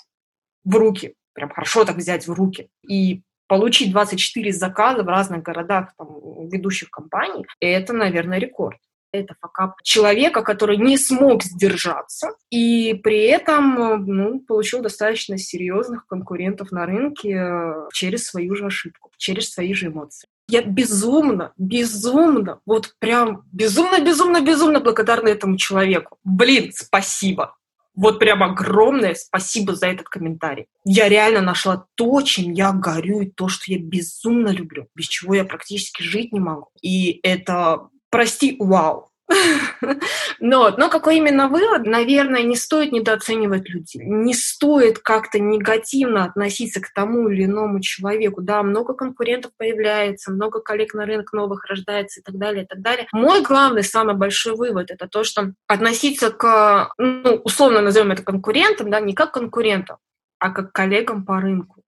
в 0.64 0.75
руки, 0.76 1.14
прям 1.41 1.51
хорошо 1.51 1.85
так 1.85 1.97
взять 1.97 2.29
в 2.29 2.33
руки 2.33 2.69
и 2.87 3.23
получить 3.49 3.93
24 3.93 4.53
заказа 4.53 5.03
в 5.03 5.09
разных 5.09 5.43
городах 5.43 5.93
там, 5.97 6.49
ведущих 6.49 6.91
компаний, 6.91 7.47
это, 7.61 7.95
наверное, 7.95 8.39
рекорд. 8.39 8.79
Это 9.13 9.35
факап 9.41 9.83
человека, 9.83 10.43
который 10.43 10.77
не 10.77 10.97
смог 10.97 11.43
сдержаться 11.43 12.29
и 12.51 12.95
при 13.03 13.25
этом 13.25 14.05
ну, 14.07 14.41
получил 14.41 14.83
достаточно 14.83 15.37
серьезных 15.37 16.07
конкурентов 16.07 16.71
на 16.71 16.87
рынке 16.87 17.35
э, 17.35 17.89
через 17.93 18.27
свою 18.27 18.55
же 18.55 18.67
ошибку, 18.67 19.11
через 19.17 19.51
свои 19.51 19.75
же 19.75 19.87
эмоции. 19.87 20.29
Я 20.49 20.63
безумно, 20.63 21.53
безумно, 21.57 22.61
вот 22.67 22.95
прям 23.01 23.43
безумно, 23.51 24.01
безумно, 24.01 24.43
безумно 24.43 24.79
благодарна 24.79 25.29
этому 25.29 25.57
человеку. 25.57 26.19
Блин, 26.23 26.71
спасибо. 26.73 27.57
Вот 27.95 28.19
прям 28.19 28.43
огромное 28.43 29.15
спасибо 29.15 29.75
за 29.75 29.89
этот 29.89 30.09
комментарий. 30.09 30.67
Я 30.85 31.09
реально 31.09 31.41
нашла 31.41 31.87
то, 31.97 32.23
чем 32.23 32.53
я 32.53 32.73
горю, 32.73 33.21
и 33.21 33.31
то, 33.31 33.49
что 33.49 33.71
я 33.73 33.79
безумно 33.79 34.49
люблю, 34.49 34.87
без 34.95 35.07
чего 35.07 35.35
я 35.35 35.45
практически 35.45 36.03
жить 36.03 36.33
не 36.33 36.41
могу. 36.41 36.69
И 36.81 37.21
это, 37.23 37.89
прости, 38.11 38.57
вау. 38.59 39.10
Но, 40.41 40.75
но 40.77 40.89
какой 40.89 41.19
именно 41.19 41.49
вывод? 41.49 41.87
Наверное, 41.87 42.43
не 42.43 42.57
стоит 42.57 42.93
недооценивать 42.93 43.69
людей. 43.69 44.03
Не 44.05 44.35
стоит 44.35 44.99
как-то 44.99 45.39
негативно 45.39 46.25
относиться 46.25 46.81
к 46.81 46.93
тому 46.93 47.29
или 47.29 47.45
иному 47.45 47.81
человеку. 47.81 48.43
Да, 48.43 48.63
много 48.63 48.95
конкурентов 48.95 49.53
появляется, 49.57 50.33
много 50.33 50.61
коллег 50.61 50.95
на 50.95 51.07
рынок 51.07 51.33
новых 51.33 51.65
рождается 51.67 52.21
и 52.21 52.23
так 52.23 52.37
далее, 52.37 52.65
и 52.65 52.67
так 52.67 52.81
далее. 52.81 53.07
Мой 53.13 53.43
главный, 53.43 53.85
самый 53.85 54.15
большой 54.15 54.57
вывод— 54.57 54.91
это 54.93 55.09
то, 55.09 55.25
что 55.25 55.53
относиться 55.67 56.31
к, 56.31 56.93
ну, 56.99 57.41
условно 57.45 57.81
назовем 57.81 58.13
это 58.13 58.23
конкурентам, 58.23 58.91
да, 58.91 59.01
не 59.01 59.15
как 59.15 59.33
конкурентам, 59.33 59.99
а 60.39 60.51
как 60.51 60.73
коллегам 60.73 61.25
по 61.25 61.41
рынку 61.41 61.80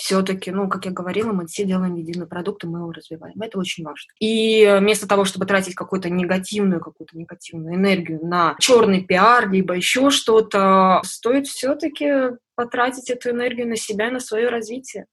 все-таки, 0.00 0.50
ну, 0.50 0.66
как 0.66 0.86
я 0.86 0.92
говорила, 0.92 1.32
мы 1.32 1.46
все 1.46 1.66
делаем 1.66 1.94
единый 1.94 2.26
продукт, 2.26 2.64
и 2.64 2.66
мы 2.66 2.78
его 2.78 2.90
развиваем. 2.90 3.40
Это 3.42 3.58
очень 3.58 3.84
важно. 3.84 4.10
И 4.18 4.76
вместо 4.80 5.06
того, 5.06 5.26
чтобы 5.26 5.44
тратить 5.44 5.74
какую-то 5.74 6.08
негативную, 6.08 6.80
какую-то 6.80 7.18
негативную 7.18 7.74
энергию 7.74 8.18
на 8.22 8.56
черный 8.58 9.04
пиар, 9.04 9.50
либо 9.50 9.74
еще 9.74 10.08
что-то, 10.08 11.02
стоит 11.04 11.46
все-таки 11.46 12.38
потратить 12.54 13.10
эту 13.10 13.30
энергию 13.30 13.68
на 13.68 13.76
себя 13.76 14.10
на 14.10 14.20
свое 14.20 14.48
развитие. 14.48 15.04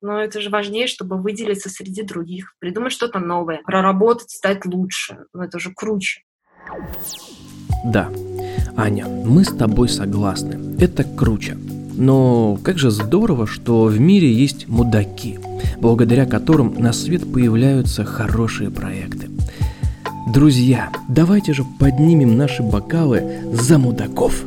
Но 0.00 0.20
это 0.20 0.40
же 0.40 0.50
важнее, 0.50 0.88
чтобы 0.88 1.22
выделиться 1.22 1.70
среди 1.70 2.02
других, 2.02 2.56
придумать 2.58 2.92
что-то 2.92 3.20
новое, 3.20 3.62
проработать, 3.64 4.30
стать 4.30 4.66
лучше. 4.66 5.18
Но 5.32 5.44
это 5.44 5.60
же 5.60 5.72
круче. 5.72 6.22
Да, 7.84 8.10
Аня, 8.76 9.06
мы 9.06 9.44
с 9.44 9.56
тобой 9.56 9.88
согласны. 9.88 10.76
Это 10.82 11.04
круче. 11.04 11.56
Но 11.94 12.58
как 12.62 12.78
же 12.78 12.90
здорово, 12.90 13.46
что 13.46 13.84
в 13.84 14.00
мире 14.00 14.32
есть 14.32 14.68
мудаки, 14.68 15.38
благодаря 15.78 16.26
которым 16.26 16.74
на 16.78 16.92
свет 16.92 17.30
появляются 17.30 18.04
хорошие 18.04 18.70
проекты. 18.70 19.28
Друзья, 20.32 20.90
давайте 21.08 21.52
же 21.52 21.64
поднимем 21.78 22.36
наши 22.36 22.62
бокалы 22.62 23.22
за 23.52 23.78
мудаков. 23.78 24.44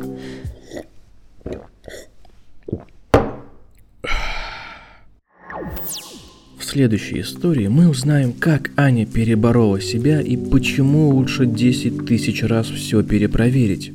В 6.58 6.64
следующей 6.64 7.20
истории 7.20 7.68
мы 7.68 7.88
узнаем, 7.88 8.32
как 8.32 8.70
Аня 8.76 9.06
переборола 9.06 9.80
себя 9.80 10.20
и 10.20 10.36
почему 10.36 11.10
лучше 11.10 11.46
10 11.46 12.06
тысяч 12.06 12.42
раз 12.42 12.66
все 12.66 13.02
перепроверить 13.02 13.92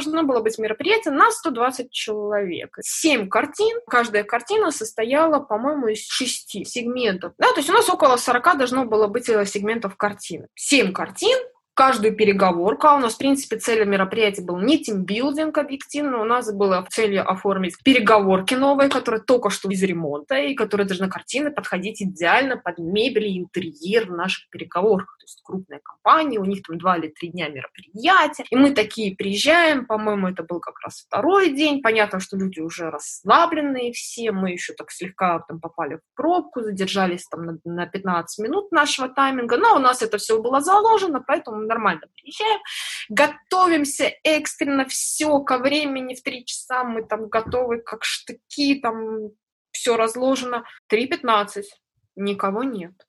должно 0.00 0.22
было 0.22 0.40
быть 0.40 0.58
мероприятие 0.58 1.12
на 1.12 1.30
120 1.30 1.90
человек. 1.90 2.76
Семь 2.80 3.28
картин. 3.28 3.80
Каждая 3.86 4.24
картина 4.24 4.70
состояла, 4.70 5.40
по-моему, 5.40 5.88
из 5.88 6.06
шести 6.06 6.64
сегментов. 6.64 7.32
Да, 7.38 7.52
то 7.52 7.58
есть 7.58 7.70
у 7.70 7.72
нас 7.72 7.88
около 7.88 8.16
40 8.16 8.58
должно 8.58 8.84
было 8.84 9.06
быть 9.06 9.28
э, 9.28 9.44
сегментов 9.44 9.96
картины. 9.96 10.48
Семь 10.54 10.92
картин, 10.92 11.38
каждую 11.80 12.14
переговорку. 12.14 12.88
А 12.88 12.96
у 12.96 12.98
нас, 12.98 13.14
в 13.14 13.18
принципе, 13.18 13.56
целью 13.56 13.88
мероприятия 13.88 14.42
был 14.42 14.58
не 14.58 14.78
тимбилдинг 14.78 15.56
объективно, 15.56 16.20
у 16.20 16.24
нас 16.24 16.52
было 16.52 16.86
целью 16.90 17.26
оформить 17.26 17.74
переговорки 17.82 18.52
новые, 18.52 18.90
которые 18.90 19.22
только 19.22 19.48
что 19.48 19.70
из 19.70 19.82
ремонта, 19.82 20.36
и 20.36 20.54
которые 20.54 20.86
должны 20.86 21.08
картины 21.08 21.50
подходить 21.50 22.02
идеально 22.02 22.58
под 22.58 22.76
мебель 22.76 23.28
и 23.28 23.38
интерьер 23.38 24.10
в 24.10 24.14
наших 24.14 24.50
переговорках. 24.50 25.16
То 25.20 25.24
есть 25.24 25.40
крупная 25.42 25.80
компания, 25.82 26.38
у 26.38 26.44
них 26.44 26.60
там 26.62 26.76
два 26.76 26.98
или 26.98 27.08
три 27.08 27.30
дня 27.30 27.48
мероприятия. 27.48 28.44
И 28.50 28.56
мы 28.56 28.72
такие 28.72 29.16
приезжаем, 29.16 29.86
по-моему, 29.86 30.28
это 30.28 30.42
был 30.42 30.60
как 30.60 30.78
раз 30.84 31.06
второй 31.06 31.54
день. 31.54 31.80
Понятно, 31.80 32.20
что 32.20 32.36
люди 32.36 32.60
уже 32.60 32.90
расслабленные 32.90 33.92
все, 33.92 34.32
мы 34.32 34.50
еще 34.50 34.74
так 34.74 34.90
слегка 34.90 35.38
там 35.48 35.60
попали 35.60 35.94
в 35.94 36.00
пробку, 36.14 36.60
задержались 36.60 37.24
там 37.30 37.46
на, 37.46 37.58
на 37.64 37.86
15 37.86 38.44
минут 38.44 38.70
нашего 38.70 39.08
тайминга, 39.08 39.56
но 39.56 39.76
у 39.76 39.78
нас 39.78 40.02
это 40.02 40.18
все 40.18 40.42
было 40.42 40.60
заложено, 40.60 41.24
поэтому 41.26 41.69
нормально 41.70 42.02
приезжаем, 42.14 42.60
готовимся 43.08 44.12
экстренно, 44.24 44.84
все 44.86 45.40
ко 45.40 45.58
времени 45.58 46.14
в 46.14 46.22
три 46.22 46.44
часа, 46.44 46.84
мы 46.84 47.02
там 47.02 47.28
готовы 47.28 47.80
как 47.80 48.04
штыки, 48.04 48.80
там 48.80 49.30
все 49.70 49.96
разложено. 49.96 50.64
3.15, 50.92 51.62
никого 52.16 52.64
нет. 52.64 53.06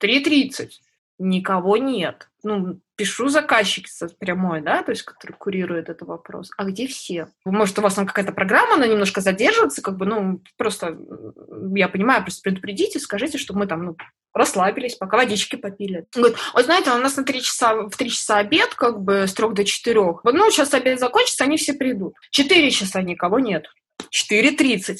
3.30, 0.00 0.70
никого 1.18 1.76
нет. 1.76 2.28
Ну, 2.42 2.80
пишу 2.98 3.28
заказчике 3.28 3.88
прямой, 4.18 4.60
да, 4.60 4.82
то 4.82 4.90
есть, 4.90 5.04
который 5.04 5.32
курирует 5.32 5.88
этот 5.88 6.06
вопрос. 6.08 6.50
А 6.56 6.64
где 6.64 6.88
все? 6.88 7.28
Может, 7.44 7.78
у 7.78 7.82
вас 7.82 7.94
там 7.94 8.06
какая-то 8.06 8.32
программа, 8.32 8.74
она 8.74 8.88
немножко 8.88 9.20
задерживается, 9.20 9.82
как 9.82 9.96
бы, 9.96 10.04
ну, 10.04 10.42
просто, 10.56 10.98
я 11.76 11.88
понимаю, 11.88 12.22
просто 12.22 12.42
предупредите, 12.42 12.98
скажите, 12.98 13.38
что 13.38 13.54
мы 13.54 13.68
там, 13.68 13.84
ну, 13.84 13.96
расслабились, 14.34 14.96
пока 14.96 15.16
водички 15.16 15.54
попили. 15.54 16.06
Он 16.16 16.22
говорит, 16.22 16.38
ой, 16.54 16.64
знаете, 16.64 16.90
у 16.90 16.98
нас 16.98 17.16
на 17.16 17.24
3 17.24 17.40
часа, 17.40 17.74
в 17.74 17.96
3 17.96 18.10
часа 18.10 18.38
обед, 18.38 18.74
как 18.74 19.00
бы 19.00 19.28
с 19.28 19.32
3 19.32 19.50
до 19.50 19.64
4. 19.64 20.00
Вот, 20.00 20.24
ну, 20.24 20.50
сейчас 20.50 20.74
обед 20.74 20.98
закончится, 20.98 21.44
они 21.44 21.56
все 21.56 21.74
придут. 21.74 22.14
4 22.30 22.70
часа 22.72 23.00
никого 23.02 23.38
нет. 23.38 23.66
4.30 24.10 24.96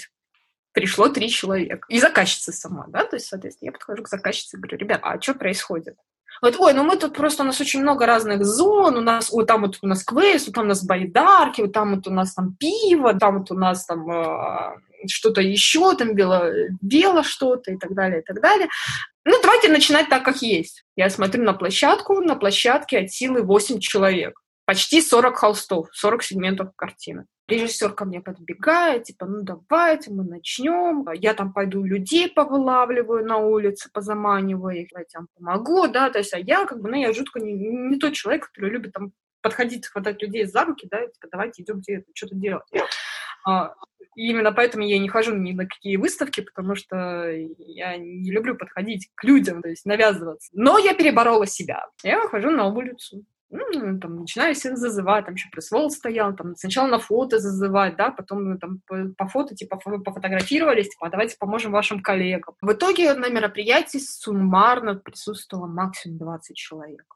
пришло 0.73 1.09
три 1.09 1.29
человека. 1.31 1.85
И 1.89 1.99
заказчица 1.99 2.53
сама, 2.53 2.87
да, 2.89 3.05
то 3.05 3.17
есть, 3.17 3.27
соответственно, 3.27 3.71
я 3.71 3.73
подхожу 3.73 4.05
к 4.05 4.09
заказчице 4.09 4.57
и 4.57 4.61
говорю, 4.61 4.79
ребят, 4.79 5.01
а 5.03 5.21
что 5.21 5.35
происходит? 5.35 5.97
Вот, 6.41 6.57
ой, 6.59 6.73
ну 6.75 6.85
мы 6.85 6.97
тут 6.97 7.15
просто, 7.15 7.43
у 7.43 7.47
нас 7.47 7.61
очень 7.61 7.81
много 7.81 8.07
разных 8.07 8.45
зон, 8.45 8.97
у 8.97 9.01
нас, 9.01 9.31
вот 9.31 9.47
там 9.47 9.63
вот 9.63 9.79
у 9.83 9.87
нас 9.87 10.05
квест, 10.05 10.47
вот 10.47 10.55
там 10.55 10.65
у 10.65 10.69
нас 10.69 10.85
байдарки, 10.85 11.63
вот 11.63 11.73
там 11.73 11.97
вот 11.97 12.07
у 12.07 12.13
нас 12.13 12.35
там 12.35 12.55
пиво, 12.59 13.15
там 13.15 13.39
вот 13.39 13.51
у 13.51 13.55
нас 13.55 13.85
там 13.87 14.11
э, 14.11 14.77
что-то 15.07 15.41
еще, 15.41 15.95
там 15.95 16.15
бело, 16.15 16.51
бело 16.81 17.23
что-то 17.23 17.73
и 17.73 17.77
так 17.77 17.95
далее, 17.95 18.21
и 18.21 18.25
так 18.25 18.41
далее. 18.41 18.69
Ну, 19.25 19.35
давайте 19.43 19.69
начинать 19.69 20.09
так, 20.09 20.25
как 20.25 20.43
есть. 20.43 20.85
Я 20.97 21.11
смотрю 21.11 21.45
на 21.45 21.53
площадку, 21.53 22.21
на 22.21 22.35
площадке 22.35 23.01
от 23.01 23.11
силы 23.11 23.43
8 23.43 23.79
человек. 23.81 24.41
Почти 24.65 25.03
40 25.03 25.37
холстов, 25.37 25.89
40 25.93 26.23
сегментов 26.23 26.69
картины. 26.77 27.27
Режиссер 27.49 27.95
ко 27.95 28.05
мне 28.05 28.21
подбегает, 28.21 29.05
типа, 29.05 29.25
ну 29.25 29.43
давайте 29.43 30.11
мы 30.11 30.23
начнем. 30.23 31.07
Я 31.15 31.33
там 31.33 31.55
пойду 31.55 31.83
людей 31.83 32.29
повылавливаю 32.29 33.25
на 33.25 33.39
улице, 33.39 33.91
позаманиваю 33.93 34.83
их, 34.83 34.89
я 34.93 35.05
вам 35.15 35.29
помогу, 35.35 35.89
да, 35.89 36.11
то 36.11 36.19
есть, 36.19 36.35
а 36.35 36.39
я 36.39 36.67
как 36.67 36.83
бы, 36.83 36.91
ну, 36.91 36.97
я 36.97 37.13
жутко 37.15 37.41
не, 37.41 37.53
не 37.53 37.99
тот 37.99 38.13
человек, 38.13 38.49
который 38.49 38.71
любит 38.71 38.93
там 38.93 39.13
подходить, 39.41 39.87
хватать 39.87 40.21
людей 40.21 40.45
за 40.45 40.65
руки, 40.65 40.87
да, 40.91 41.07
типа, 41.07 41.29
давайте 41.33 41.63
идемте 41.63 42.05
что-то 42.15 42.35
делать. 42.35 42.67
А, 43.47 43.75
и 44.15 44.29
именно 44.29 44.53
поэтому 44.53 44.85
я 44.85 44.99
не 44.99 45.09
хожу 45.09 45.35
ни 45.35 45.53
на 45.53 45.67
какие 45.67 45.97
выставки, 45.97 46.41
потому 46.41 46.75
что 46.75 47.31
я 47.31 47.97
не 47.97 48.31
люблю 48.31 48.57
подходить 48.57 49.09
к 49.15 49.25
людям, 49.25 49.63
то 49.63 49.69
есть 49.69 49.87
навязываться. 49.87 50.51
Но 50.53 50.77
я 50.77 50.93
переборола 50.93 51.47
себя. 51.47 51.87
Я 52.03 52.21
выхожу 52.21 52.51
на 52.51 52.67
улицу, 52.67 53.25
ну, 53.51 53.99
там, 53.99 54.21
начинаю 54.21 54.55
всех 54.55 54.77
зазывать, 54.77 55.25
там 55.25 55.35
еще 55.35 55.49
пресс 55.51 55.71
стоял, 55.95 56.35
там, 56.35 56.55
сначала 56.57 56.89
на 56.89 56.99
фото 56.99 57.39
зазывать, 57.39 57.97
да, 57.97 58.11
потом 58.11 58.51
ну, 58.51 58.59
там, 58.59 58.81
по, 58.87 59.09
по 59.17 59.27
фото, 59.29 59.55
типа, 59.55 59.77
пофотографировались, 59.77 60.91
типа, 60.91 61.07
«А 61.07 61.11
давайте 61.11 61.37
поможем 61.39 61.73
вашим 61.73 62.03
коллегам. 62.03 62.55
В 62.61 62.73
итоге 62.73 63.15
на 63.15 63.29
мероприятии 63.29 63.99
суммарно 63.99 64.97
присутствовало 64.97 65.67
максимум 65.67 66.19
20 66.19 66.57
человек, 66.57 67.07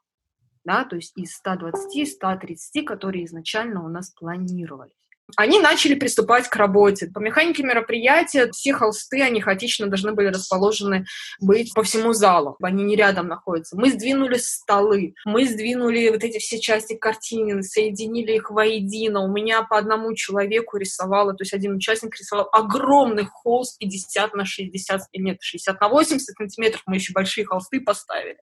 да, 0.63 0.85
то 0.85 0.95
есть 0.95 1.15
из 1.17 1.39
120-130, 1.45 2.83
которые 2.83 3.25
изначально 3.25 3.85
у 3.85 3.89
нас 3.89 4.09
планировались 4.11 5.02
они 5.35 5.59
начали 5.59 5.95
приступать 5.95 6.47
к 6.47 6.55
работе. 6.55 7.07
По 7.07 7.19
механике 7.19 7.63
мероприятия 7.63 8.51
все 8.51 8.73
холсты, 8.73 9.21
они 9.21 9.41
хаотично 9.41 9.87
должны 9.87 10.13
были 10.13 10.27
расположены 10.27 11.05
быть 11.39 11.73
по 11.73 11.83
всему 11.83 12.13
залу. 12.13 12.57
Они 12.61 12.83
не 12.83 12.95
рядом 12.95 13.27
находятся. 13.27 13.77
Мы 13.77 13.89
сдвинули 13.91 14.37
столы, 14.37 15.15
мы 15.25 15.47
сдвинули 15.47 16.09
вот 16.09 16.23
эти 16.23 16.39
все 16.39 16.59
части 16.59 16.95
картины, 16.95 17.63
соединили 17.63 18.33
их 18.33 18.51
воедино. 18.51 19.21
У 19.21 19.31
меня 19.31 19.63
по 19.63 19.77
одному 19.77 20.13
человеку 20.13 20.77
рисовало, 20.77 21.33
то 21.33 21.43
есть 21.43 21.53
один 21.53 21.75
участник 21.75 22.15
рисовал 22.17 22.49
огромный 22.51 23.25
холст 23.25 23.79
50 23.79 24.33
на 24.35 24.45
60, 24.45 25.01
нет, 25.15 25.37
60 25.41 25.79
на 25.79 25.89
80 25.89 26.35
сантиметров. 26.35 26.83
Мы 26.85 26.95
еще 26.95 27.13
большие 27.13 27.45
холсты 27.45 27.79
поставили. 27.81 28.37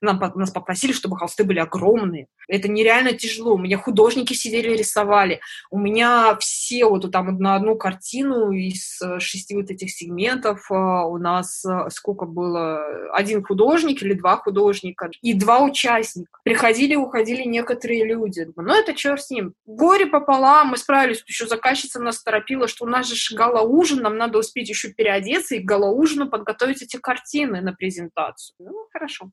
Нам, 0.00 0.20
нас 0.34 0.50
попросили, 0.50 0.92
чтобы 0.92 1.16
холсты 1.16 1.44
были 1.44 1.58
огромные. 1.58 2.26
Это 2.48 2.68
нереально 2.68 3.12
тяжело. 3.12 3.54
У 3.54 3.58
меня 3.58 3.78
художники 3.78 4.32
сидели, 4.32 4.76
рисовали. 4.76 5.40
У 5.70 5.78
меня 5.78 6.23
все 6.38 6.86
вот 6.86 7.10
там 7.10 7.38
на 7.38 7.56
одну 7.56 7.76
картину 7.76 8.50
из 8.50 9.00
э, 9.02 9.20
шести 9.20 9.54
вот 9.54 9.70
этих 9.70 9.90
сегментов 9.90 10.70
э, 10.70 10.74
у 10.74 11.18
нас 11.18 11.64
э, 11.64 11.90
сколько 11.90 12.26
было? 12.26 12.84
Один 13.12 13.44
художник 13.44 14.02
или 14.02 14.14
два 14.14 14.36
художника 14.36 15.10
и 15.22 15.34
два 15.34 15.62
участника. 15.62 16.40
Приходили, 16.42 16.94
уходили 16.94 17.42
некоторые 17.42 18.04
люди. 18.04 18.46
Ну, 18.56 18.74
это 18.74 18.94
черт 18.94 19.22
с 19.22 19.30
ним. 19.30 19.54
Горе 19.66 20.06
пополам, 20.06 20.68
мы 20.68 20.76
справились. 20.76 21.22
Еще 21.26 21.46
заказчица 21.46 22.00
нас 22.00 22.22
торопила, 22.22 22.68
что 22.68 22.84
у 22.84 22.88
нас 22.88 23.06
же 23.06 23.36
гала-ужин, 23.36 24.02
нам 24.02 24.16
надо 24.16 24.38
успеть 24.38 24.68
еще 24.68 24.92
переодеться 24.92 25.54
и 25.54 25.60
к 25.60 25.64
гала-ужину 25.64 26.28
подготовить 26.28 26.82
эти 26.82 26.96
картины 26.96 27.60
на 27.60 27.72
презентацию. 27.72 28.54
Ну, 28.58 28.86
хорошо 28.92 29.30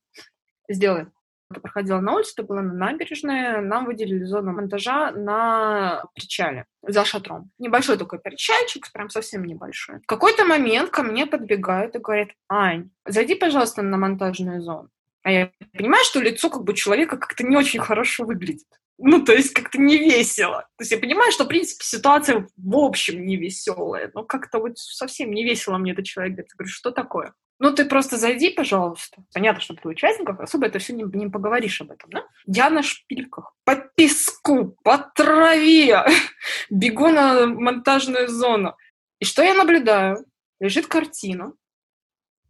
сделаем. 0.70 1.12
Это 1.52 1.62
проходило 1.62 2.00
на 2.00 2.16
улице, 2.16 2.34
это 2.36 2.44
было 2.44 2.62
на 2.62 2.74
набережной. 2.74 3.62
Нам 3.62 3.86
выделили 3.86 4.24
зону 4.24 4.54
монтажа 4.54 5.12
на 5.12 6.04
причале, 6.16 6.66
за 6.82 7.06
шатром. 7.06 7.52
Небольшой 7.60 7.98
такой 7.98 8.20
причальчик, 8.20 8.92
прям 8.92 9.10
совсем 9.10 9.44
небольшой. 9.44 10.00
В 10.00 10.08
какой-то 10.08 10.46
момент 10.46 10.90
ко 10.90 11.04
мне 11.04 11.26
подбегают 11.26 11.96
и 11.96 12.00
говорят, 12.00 12.30
Ань, 12.50 12.90
зайди, 13.06 13.36
пожалуйста, 13.36 13.82
на 13.82 13.98
монтажную 13.98 14.62
зону. 14.62 14.90
А 15.24 15.32
я 15.32 15.52
понимаю, 15.74 16.04
что 16.04 16.20
лицо 16.20 16.50
как 16.50 16.64
бы 16.64 16.74
человека 16.74 17.18
как-то 17.18 17.44
не 17.44 17.56
очень 17.56 17.80
хорошо 17.80 18.26
выглядит. 18.26 18.68
Ну, 19.04 19.24
то 19.24 19.34
есть 19.34 19.54
как-то 19.54 19.80
не 19.80 19.98
весело. 19.98 20.68
То 20.78 20.84
есть 20.84 20.92
я 20.92 20.98
понимаю, 21.00 21.32
что, 21.32 21.46
в 21.46 21.48
принципе, 21.48 21.84
ситуация 21.84 22.48
в 22.56 22.78
общем 22.78 23.26
не 23.26 23.36
веселая, 23.36 24.12
но 24.14 24.24
как-то 24.24 24.60
вот 24.60 24.78
совсем 24.78 25.32
не 25.32 25.44
весело 25.44 25.78
мне 25.78 25.94
этот 25.94 26.06
человек 26.06 26.34
говорит. 26.34 26.52
Я 26.54 26.58
говорю, 26.58 26.72
что 26.72 26.92
такое? 26.92 27.34
Ну, 27.64 27.72
ты 27.72 27.86
просто 27.86 28.18
зайди, 28.18 28.50
пожалуйста. 28.50 29.24
Понятно, 29.36 29.62
что 29.62 29.76
ты 29.76 29.88
участников, 29.88 30.40
особо 30.40 30.66
это 30.66 30.80
все 30.80 30.94
не, 30.94 31.04
не 31.04 31.30
поговоришь 31.30 31.80
об 31.82 31.92
этом, 31.92 32.10
да? 32.10 32.26
Я 32.48 32.72
на 32.72 32.82
шпильках, 32.82 33.54
по 33.66 33.76
песку, 33.76 34.76
по 34.84 34.98
траве, 34.98 36.04
бегу 36.72 37.10
на 37.10 37.46
монтажную 37.46 38.30
зону. 38.30 38.76
И 39.20 39.26
что 39.26 39.44
я 39.44 39.54
наблюдаю? 39.54 40.26
Лежит 40.60 40.88
картина, 40.88 41.54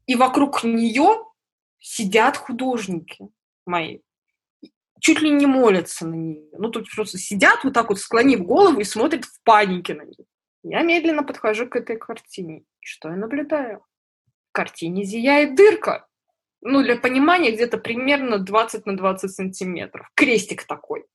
и 0.06 0.16
вокруг 0.16 0.64
нее 0.64 1.26
сидят 1.80 2.38
художники 2.38 3.28
мои. 3.66 4.00
Чуть 5.02 5.20
ли 5.20 5.30
не 5.30 5.46
молятся 5.46 6.08
на 6.08 6.16
нее. 6.16 6.48
Ну, 6.58 6.70
тут 6.70 6.88
просто 6.96 7.18
сидят 7.18 7.66
вот 7.66 7.74
так 7.74 7.90
вот, 7.90 8.00
склонив 8.00 8.44
голову 8.44 8.80
и 8.80 8.86
смотрят 8.86 9.26
в 9.26 9.44
панике 9.44 9.94
на 9.94 10.04
нее. 10.04 10.26
Я 10.64 10.84
медленно 10.84 11.24
подхожу 11.24 11.68
к 11.68 11.76
этой 11.76 11.98
картине. 11.98 12.60
И 12.60 12.86
что 12.86 13.10
я 13.10 13.18
наблюдаю? 13.18 13.84
Картине 14.52 15.04
зияет 15.04 15.56
дырка. 15.56 16.08
Ну, 16.62 16.84
для 16.84 16.96
понимания, 16.96 17.52
где-то 17.52 17.78
примерно 17.78 18.38
20 18.38 18.86
на 18.86 18.96
20 18.96 19.32
сантиметров. 19.32 20.10
Крестик 20.16 20.64
такой. 20.64 21.06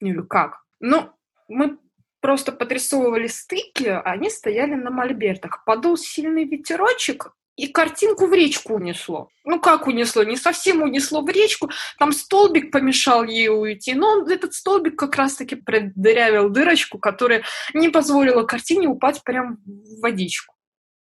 Или 0.00 0.22
как? 0.22 0.62
Ну, 0.78 1.10
мы 1.48 1.78
просто 2.20 2.52
подрисовывали 2.52 3.26
стыки, 3.26 3.86
а 3.86 4.02
они 4.02 4.30
стояли 4.30 4.74
на 4.74 4.90
мольбертах. 4.90 5.64
Подул 5.64 5.96
сильный 5.96 6.44
ветерочек, 6.44 7.32
и 7.58 7.66
картинку 7.66 8.28
в 8.28 8.32
речку 8.32 8.74
унесло. 8.74 9.30
Ну, 9.44 9.60
как 9.60 9.88
унесло? 9.88 10.22
Не 10.22 10.36
совсем 10.36 10.80
унесло 10.80 11.22
в 11.22 11.28
речку. 11.28 11.68
Там 11.98 12.12
столбик 12.12 12.70
помешал 12.70 13.24
ей 13.24 13.48
уйти. 13.48 13.94
Но 13.94 14.24
этот 14.28 14.54
столбик 14.54 14.96
как 14.96 15.16
раз-таки 15.16 15.56
продырявил 15.56 16.50
дырочку, 16.50 16.98
которая 16.98 17.42
не 17.74 17.88
позволила 17.88 18.44
картине 18.44 18.86
упасть 18.86 19.24
прямо 19.24 19.56
в 19.66 20.00
водичку. 20.00 20.54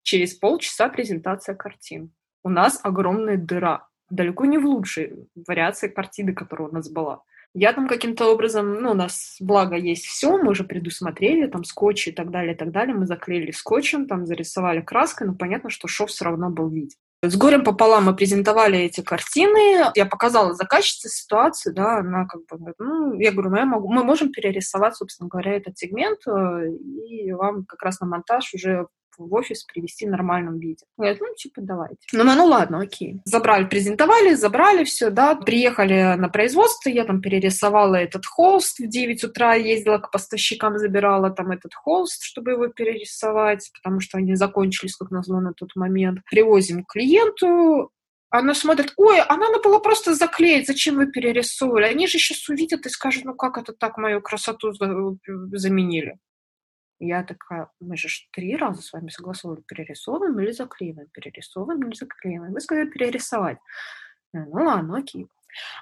Через 0.04 0.34
полчаса 0.34 0.90
презентация 0.90 1.56
картин. 1.56 2.12
У 2.44 2.50
нас 2.50 2.80
огромная 2.84 3.38
дыра. 3.38 3.88
Далеко 4.10 4.46
не 4.46 4.58
в 4.58 4.66
лучшей 4.66 5.28
вариации 5.48 5.88
картины, 5.88 6.34
которая 6.34 6.70
у 6.70 6.72
нас 6.74 6.90
была. 6.90 7.22
Я 7.54 7.74
там 7.74 7.88
каким-то 7.88 8.32
образом, 8.32 8.82
ну, 8.82 8.92
у 8.92 8.94
нас, 8.94 9.36
благо, 9.42 9.76
есть 9.76 10.06
все, 10.06 10.38
мы 10.38 10.52
уже 10.52 10.64
предусмотрели, 10.64 11.48
там, 11.48 11.66
скотч 11.66 12.08
и 12.08 12.12
так 12.12 12.32
далее, 12.32 12.54
и 12.54 12.58
так 12.58 12.72
далее. 12.72 12.96
Мы 12.96 13.06
заклеили 13.06 13.52
скотчем, 13.52 14.08
там, 14.08 14.26
зарисовали 14.26 14.82
краской, 14.82 15.28
но 15.28 15.36
понятно, 15.36 15.70
что 15.70 15.88
шов 15.90 16.10
все 16.10 16.26
равно 16.26 16.50
был 16.50 16.70
виден. 16.70 16.98
С 17.24 17.36
горем 17.36 17.64
пополам 17.64 18.06
мы 18.06 18.16
презентовали 18.16 18.80
эти 18.80 19.02
картины. 19.02 19.92
Я 19.94 20.08
показала 20.08 20.56
заказчице 20.56 21.08
ситуацию, 21.10 21.76
да, 21.76 22.00
она 22.00 22.26
как 22.26 22.42
бы 22.48 22.74
ну, 22.80 23.20
я 23.20 23.32
говорю, 23.32 23.52
ну, 23.52 23.58
я 23.58 23.66
могу, 23.66 23.92
мы 23.92 24.04
можем 24.04 24.32
перерисовать, 24.32 24.96
собственно 24.96 25.30
говоря, 25.30 25.56
этот 25.56 25.78
сегмент, 25.78 26.20
э, 26.26 26.68
и 26.72 27.32
вам 27.34 27.66
как 27.66 27.84
раз 27.84 28.00
на 28.00 28.08
монтаж 28.08 28.56
уже 28.56 28.88
в 29.18 29.34
офис 29.34 29.64
привести 29.64 30.06
в 30.06 30.10
нормальном 30.10 30.60
виде. 30.60 30.86
Говорят, 30.98 31.20
ну, 31.20 31.34
типа, 31.36 31.62
давайте. 31.62 31.98
Ну, 32.14 32.24
ну, 32.24 32.46
ладно, 32.46 32.80
окей. 32.82 33.22
Забрали, 33.26 33.66
презентовали, 33.66 34.34
забрали 34.34 34.84
все, 34.84 35.10
да, 35.10 35.36
приехали 35.36 36.16
на 36.18 36.30
производство, 36.30 36.90
я 36.90 37.06
там 37.06 37.22
перерисовала 37.22 37.96
этот 37.96 38.26
холст 38.26 38.80
в 38.80 38.88
9 38.88 39.24
утра, 39.24 39.56
ездила 39.56 39.98
к 39.98 40.12
поставщикам, 40.12 40.78
забирала 40.78 41.30
там 41.30 41.52
этот 41.52 41.74
холст, 41.74 42.24
чтобы 42.24 42.52
его 42.52 42.68
перерисовать, 42.68 43.70
потому 43.82 44.00
что 44.00 44.18
они 44.18 44.36
закончились, 44.36 44.96
как 44.96 45.12
назло, 45.12 45.40
на 45.40 45.54
тот 45.54 45.76
момент. 45.76 46.20
Привозим 46.30 46.84
клиенту, 46.86 47.92
она 48.32 48.54
смотрит, 48.54 48.94
ой, 48.96 49.20
а 49.20 49.36
надо 49.36 49.60
было 49.60 49.80
просто 49.80 50.16
заклеить, 50.16 50.66
зачем 50.66 50.96
вы 50.96 51.08
перерисовывали? 51.08 51.86
Они 51.86 52.08
же 52.08 52.18
сейчас 52.18 52.48
увидят 52.48 52.86
и 52.86 52.90
скажут, 52.90 53.26
ну 53.26 53.36
как 53.36 53.58
это 53.58 53.74
так 53.74 53.98
мою 53.98 54.22
красоту 54.22 54.72
заменили? 55.52 56.18
Я 57.04 57.24
такая, 57.24 57.68
мы 57.80 57.98
же 57.98 58.10
три 58.32 58.56
раза 58.56 58.84
с 58.84 58.94
вами 58.94 59.10
согласовывали, 59.10 59.64
перерисовываем 59.64 60.40
или 60.40 60.52
заклеиваем, 60.52 61.10
перерисовываем 61.10 61.82
или 61.88 61.96
заклеиваем. 61.96 62.54
Вы 62.54 62.62
сказали 62.62 62.88
перерисовать. 62.88 63.58
Ну 64.34 64.48
ладно, 64.52 65.00
окей. 65.00 65.28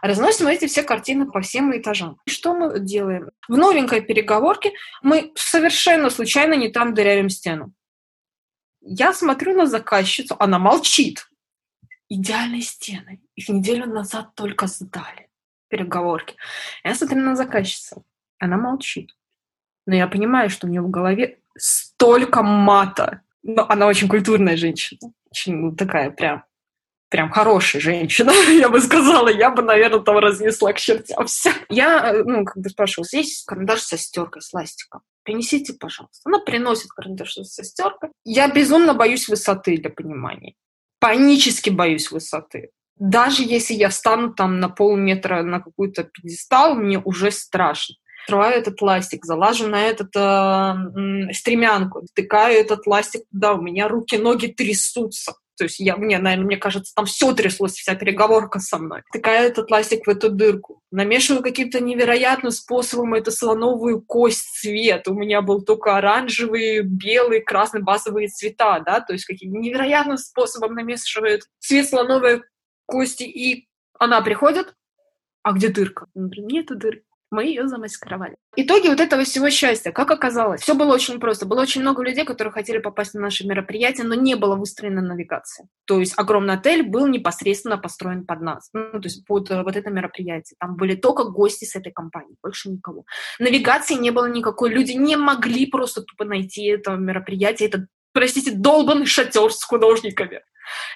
Разносим 0.01 0.47
эти 0.47 0.65
все 0.67 0.81
картины 0.81 1.29
по 1.29 1.41
всем 1.41 1.77
этажам. 1.77 2.21
Что 2.25 2.53
мы 2.53 2.79
делаем? 2.79 3.31
В 3.49 3.57
новенькой 3.57 3.99
переговорке 3.99 4.71
мы 5.01 5.33
совершенно 5.35 6.09
случайно 6.09 6.53
не 6.53 6.69
там 6.69 6.93
дырявим 6.93 7.27
стену. 7.27 7.73
Я 8.79 9.13
смотрю 9.13 9.57
на 9.57 9.65
заказчицу, 9.65 10.37
она 10.39 10.57
молчит. 10.57 11.27
Идеальные 12.07 12.61
стены. 12.61 13.21
Их 13.35 13.49
неделю 13.49 13.87
назад 13.87 14.35
только 14.35 14.67
сдали. 14.67 15.29
Переговорки. 15.67 16.37
Я 16.85 16.95
смотрю 16.95 17.19
на 17.19 17.35
заказчицу. 17.35 18.05
Она 18.37 18.55
молчит 18.55 19.11
но 19.89 19.95
я 19.95 20.07
понимаю, 20.07 20.51
что 20.51 20.67
у 20.67 20.69
нее 20.69 20.81
в 20.81 20.89
голове 20.91 21.39
столько 21.57 22.43
мата. 22.43 23.21
Но 23.41 23.65
она 23.67 23.87
очень 23.87 24.07
культурная 24.07 24.55
женщина, 24.55 24.99
очень 25.31 25.55
ну, 25.55 25.75
такая 25.75 26.11
прям 26.11 26.43
прям 27.09 27.31
хорошая 27.31 27.81
женщина, 27.81 28.31
я 28.51 28.69
бы 28.69 28.79
сказала, 28.81 29.29
я 29.29 29.49
бы, 29.49 29.63
наверное, 29.63 30.01
там 30.01 30.19
разнесла 30.19 30.73
к 30.73 30.79
чертям 30.79 31.25
все. 31.25 31.51
Я, 31.67 32.13
э, 32.13 32.23
ну, 32.23 32.45
как 32.45 32.57
бы 32.57 32.69
спрашивала, 32.69 33.07
здесь 33.07 33.43
карандаш 33.47 33.81
со 33.81 33.97
стеркой, 33.97 34.43
с 34.43 34.53
ластиком. 34.53 35.01
Принесите, 35.23 35.73
пожалуйста. 35.73 36.21
Она 36.25 36.37
приносит 36.37 36.91
карандаш 36.91 37.33
со 37.33 37.63
стеркой. 37.63 38.11
Я 38.25 38.47
безумно 38.47 38.93
боюсь 38.93 39.27
высоты 39.27 39.77
для 39.77 39.89
понимания. 39.89 40.53
Панически 40.99 41.71
боюсь 41.71 42.11
высоты. 42.11 42.69
Даже 42.95 43.41
если 43.41 43.73
я 43.73 43.89
встану 43.89 44.31
там 44.35 44.59
на 44.59 44.69
полметра 44.69 45.41
на 45.41 45.61
какую-то 45.61 46.03
пьедестал, 46.03 46.75
мне 46.75 46.99
уже 46.99 47.31
страшно 47.31 47.95
открываю 48.23 48.59
этот 48.59 48.81
ластик, 48.81 49.25
залажу 49.25 49.67
на 49.67 49.83
этот 49.83 50.15
э, 50.15 51.33
стремянку, 51.33 52.05
втыкаю 52.11 52.59
этот 52.59 52.85
ластик 52.85 53.23
туда, 53.31 53.53
у 53.53 53.61
меня 53.61 53.87
руки, 53.87 54.17
ноги 54.17 54.47
трясутся. 54.47 55.33
То 55.57 55.65
есть 55.65 55.79
я, 55.81 55.97
мне, 55.97 56.17
наверное, 56.19 56.45
мне 56.45 56.57
кажется, 56.57 56.93
там 56.95 57.05
все 57.05 57.33
тряслось, 57.33 57.73
вся 57.73 57.93
переговорка 57.93 58.59
со 58.59 58.77
мной. 58.77 59.01
Втыкаю 59.09 59.49
этот 59.49 59.69
ластик 59.69 60.07
в 60.07 60.09
эту 60.09 60.29
дырку. 60.29 60.81
Намешиваю 60.89 61.43
каким-то 61.43 61.81
невероятным 61.81 62.53
способом 62.53 63.13
эту 63.13 63.31
слоновую 63.31 64.01
кость 64.01 64.61
цвет. 64.61 65.09
У 65.09 65.13
меня 65.13 65.41
был 65.41 65.61
только 65.61 65.97
оранжевый, 65.97 66.83
белый, 66.83 67.41
красный 67.41 67.81
базовые 67.81 68.29
цвета, 68.29 68.79
да, 68.79 69.01
то 69.01 69.11
есть 69.11 69.25
каким-то 69.25 69.59
невероятным 69.59 70.17
способом 70.17 70.75
намешивают 70.75 71.43
цвет 71.59 71.89
слоновой 71.89 72.43
кости. 72.85 73.23
И 73.23 73.67
она 73.99 74.21
приходит, 74.21 74.73
А 75.43 75.51
где 75.51 75.67
дырка? 75.67 76.05
Нету 76.15 76.77
дырки 76.77 77.08
мы 77.31 77.45
ее 77.45 77.67
замаскировали. 77.67 78.35
Итоги 78.55 78.87
вот 78.87 78.99
этого 78.99 79.23
всего 79.23 79.49
счастья, 79.49 79.91
как 79.91 80.09
оказалось, 80.11 80.61
все 80.61 80.73
было 80.73 80.93
очень 80.93 81.19
просто. 81.19 81.45
Было 81.45 81.61
очень 81.61 81.81
много 81.81 82.03
людей, 82.03 82.25
которые 82.25 82.51
хотели 82.51 82.79
попасть 82.79 83.13
на 83.13 83.21
наше 83.21 83.45
мероприятие, 83.45 84.05
но 84.05 84.15
не 84.15 84.35
было 84.35 84.55
выстроена 84.55 85.01
навигация. 85.01 85.67
То 85.85 85.99
есть 85.99 86.13
огромный 86.17 86.55
отель 86.55 86.83
был 86.83 87.07
непосредственно 87.07 87.77
построен 87.77 88.25
под 88.25 88.41
нас, 88.41 88.69
ну, 88.73 88.91
то 88.91 89.05
есть 89.05 89.25
под 89.25 89.51
э, 89.51 89.63
вот 89.63 89.75
это 89.75 89.89
мероприятие. 89.89 90.55
Там 90.59 90.75
были 90.75 90.95
только 90.95 91.25
гости 91.25 91.65
с 91.65 91.75
этой 91.75 91.91
компании, 91.91 92.35
больше 92.41 92.69
никого. 92.69 93.05
Навигации 93.39 93.95
не 93.95 94.11
было 94.11 94.25
никакой, 94.25 94.71
люди 94.71 94.93
не 94.93 95.15
могли 95.15 95.67
просто 95.67 96.01
тупо 96.01 96.25
найти 96.25 96.65
это 96.65 96.91
мероприятие, 96.95 97.69
это, 97.69 97.87
простите, 98.13 98.51
долбанный 98.51 99.05
шатер 99.05 99.51
с 99.53 99.63
художниками. 99.63 100.41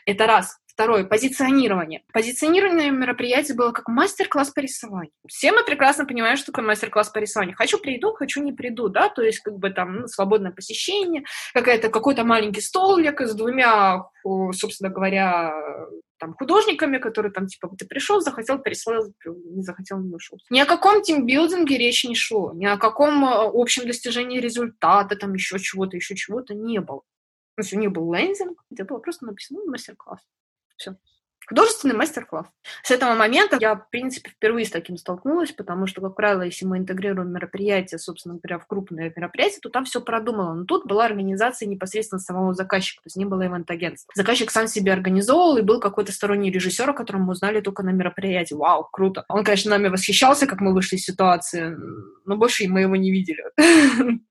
Это 0.06 0.28
раз. 0.28 0.58
Второе, 0.74 1.04
позиционирование. 1.04 2.02
Позиционирование 2.12 2.90
мероприятия 2.90 3.54
было 3.54 3.72
как 3.72 3.88
мастер-класс 3.88 4.50
по 4.50 4.60
рисованию. 4.60 5.12
Все 5.28 5.52
мы 5.52 5.64
прекрасно 5.64 6.06
понимаем, 6.06 6.36
что 6.36 6.48
такое 6.48 6.66
мастер-класс 6.66 7.10
по 7.10 7.20
рисованию. 7.20 7.56
Хочу 7.56 7.78
приду, 7.78 8.14
хочу 8.14 8.42
не 8.42 8.54
приду, 8.54 8.90
да, 8.90 9.10
то 9.10 9.22
есть 9.22 9.40
как 9.40 9.60
бы 9.60 9.70
там 9.70 10.00
ну, 10.00 10.08
свободное 10.08 10.52
посещение, 10.52 11.26
какая-то, 11.54 11.90
какой-то 11.90 12.24
маленький 12.24 12.62
столик 12.62 13.22
с 13.22 13.36
двумя, 13.36 14.06
собственно 14.24 14.90
говоря, 14.90 15.54
там, 16.24 16.34
художниками, 16.34 16.98
которые 16.98 17.32
там, 17.32 17.48
типа, 17.48 17.70
ты 17.78 17.86
пришел, 17.86 18.22
захотел, 18.22 18.58
переслал, 18.58 19.04
не 19.26 19.62
захотел, 19.62 20.00
не 20.00 20.16
ушел. 20.16 20.40
Ни 20.50 20.60
о 20.60 20.66
каком 20.66 21.02
тимбилдинге 21.02 21.78
речи 21.78 22.08
не 22.08 22.16
шло, 22.16 22.54
ни 22.54 22.66
о 22.66 22.78
каком 22.78 23.26
э, 23.26 23.52
общем 23.54 23.86
достижении 23.86 24.40
результата, 24.40 25.16
там, 25.18 25.34
еще 25.34 25.60
чего-то, 25.60 25.98
еще 25.98 26.16
чего-то 26.16 26.56
не 26.56 26.80
было. 26.80 27.02
То 27.56 27.62
есть 27.62 27.74
у 27.74 27.80
них 27.80 27.92
был 27.92 28.14
лендинг, 28.14 28.64
где 28.70 28.84
было 28.84 29.00
просто 29.00 29.26
написано 29.26 29.60
ну, 29.64 29.72
мастер-класс. 29.72 30.22
Все. 30.78 30.96
Художественный 31.48 31.96
мастер-класс. 31.96 32.48
С 32.84 32.92
этого 32.92 33.16
момента 33.16 33.58
я, 33.60 33.76
в 33.76 33.90
принципе, 33.90 34.30
впервые 34.30 34.66
с 34.66 34.72
таким 34.72 34.96
столкнулась, 34.96 35.52
потому 35.52 35.88
что, 35.88 36.02
как 36.02 36.16
правило, 36.16 36.42
если 36.44 36.66
мы 36.66 36.78
интегрируем 36.78 37.34
мероприятия, 37.34 37.98
собственно 37.98 38.40
говоря, 38.42 38.60
в 38.60 38.66
крупные 38.66 39.12
мероприятия, 39.14 39.60
то 39.62 39.70
там 39.70 39.84
все 39.84 40.00
продумано. 40.00 40.54
Но 40.56 40.66
тут 40.66 40.86
была 40.86 41.06
организация 41.06 41.68
непосредственно 41.68 42.20
самого 42.20 42.54
заказчика, 42.54 43.04
то 43.04 43.08
есть 43.08 43.18
не 43.18 43.26
было 43.26 43.46
ивент-агентства. 43.46 44.12
Заказчик 44.16 44.52
сам 44.52 44.68
себе 44.68 44.94
организовывал, 44.94 45.58
и 45.58 45.64
был 45.64 45.82
какой-то 45.82 46.14
сторонний 46.14 46.50
режиссер, 46.50 46.90
о 46.90 46.94
котором 46.94 47.24
мы 47.24 47.32
узнали 47.34 47.60
только 47.60 47.84
на 47.84 47.90
мероприятии. 47.90 48.54
Вау, 48.54 48.88
круто. 48.90 49.26
Он, 49.28 49.44
конечно, 49.44 49.72
нами 49.72 49.90
восхищался, 49.90 50.48
как 50.48 50.62
мы 50.62 50.74
вышли 50.74 50.96
из 50.96 51.04
ситуации, 51.04 51.76
но 52.26 52.38
больше 52.38 52.68
мы 52.70 52.82
его 52.82 52.96
не 52.96 53.12
видели. 53.12 53.44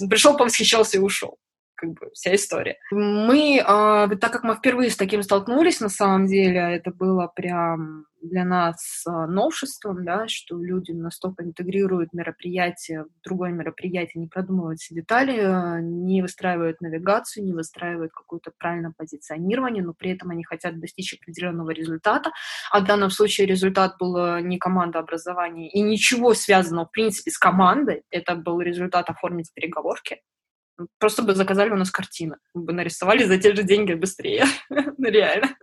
Он 0.00 0.08
пришел, 0.08 0.36
повосхищался 0.36 0.98
и 0.98 1.00
ушел 1.00 1.38
как 1.82 1.90
бы 1.94 2.10
вся 2.14 2.34
история. 2.34 2.76
Мы, 2.92 3.58
э, 3.58 4.16
так 4.16 4.32
как 4.32 4.44
мы 4.44 4.54
впервые 4.54 4.90
с 4.90 4.96
таким 4.96 5.22
столкнулись, 5.22 5.80
на 5.80 5.88
самом 5.88 6.26
деле, 6.26 6.60
это 6.60 6.92
было 6.92 7.26
прям 7.34 8.06
для 8.22 8.44
нас 8.44 9.02
э, 9.04 9.10
новшеством, 9.10 10.04
да, 10.04 10.28
что 10.28 10.62
люди 10.62 10.92
настолько 10.92 11.42
интегрируют 11.42 12.12
мероприятие 12.12 13.04
в 13.04 13.24
другое 13.24 13.50
мероприятие, 13.50 14.20
не 14.20 14.28
продумывают 14.28 14.78
все 14.78 14.94
детали, 14.94 15.82
не 15.82 16.22
выстраивают 16.22 16.80
навигацию, 16.80 17.44
не 17.44 17.52
выстраивают 17.52 18.12
какое-то 18.12 18.52
правильное 18.56 18.94
позиционирование, 18.96 19.82
но 19.82 19.92
при 19.92 20.12
этом 20.12 20.30
они 20.30 20.44
хотят 20.44 20.78
достичь 20.78 21.14
определенного 21.14 21.70
результата. 21.70 22.30
А 22.70 22.78
в 22.78 22.84
данном 22.84 23.10
случае 23.10 23.48
результат 23.48 23.96
был 23.98 24.38
не 24.38 24.58
команда 24.58 25.00
образования 25.00 25.68
и 25.68 25.80
ничего 25.80 26.34
связанного, 26.34 26.86
в 26.86 26.92
принципе, 26.92 27.32
с 27.32 27.38
командой. 27.38 28.04
Это 28.10 28.36
был 28.36 28.60
результат 28.60 29.10
оформить 29.10 29.52
переговорки 29.52 30.20
Просто 30.98 31.22
бы 31.22 31.34
заказали 31.34 31.70
у 31.70 31.76
нас 31.76 31.90
картины. 31.90 32.36
Бы 32.54 32.72
нарисовали 32.72 33.24
за 33.24 33.38
те 33.38 33.54
же 33.54 33.62
деньги 33.62 33.94
быстрее. 33.94 34.44
Ну, 34.98 35.08
реально. 35.10 35.56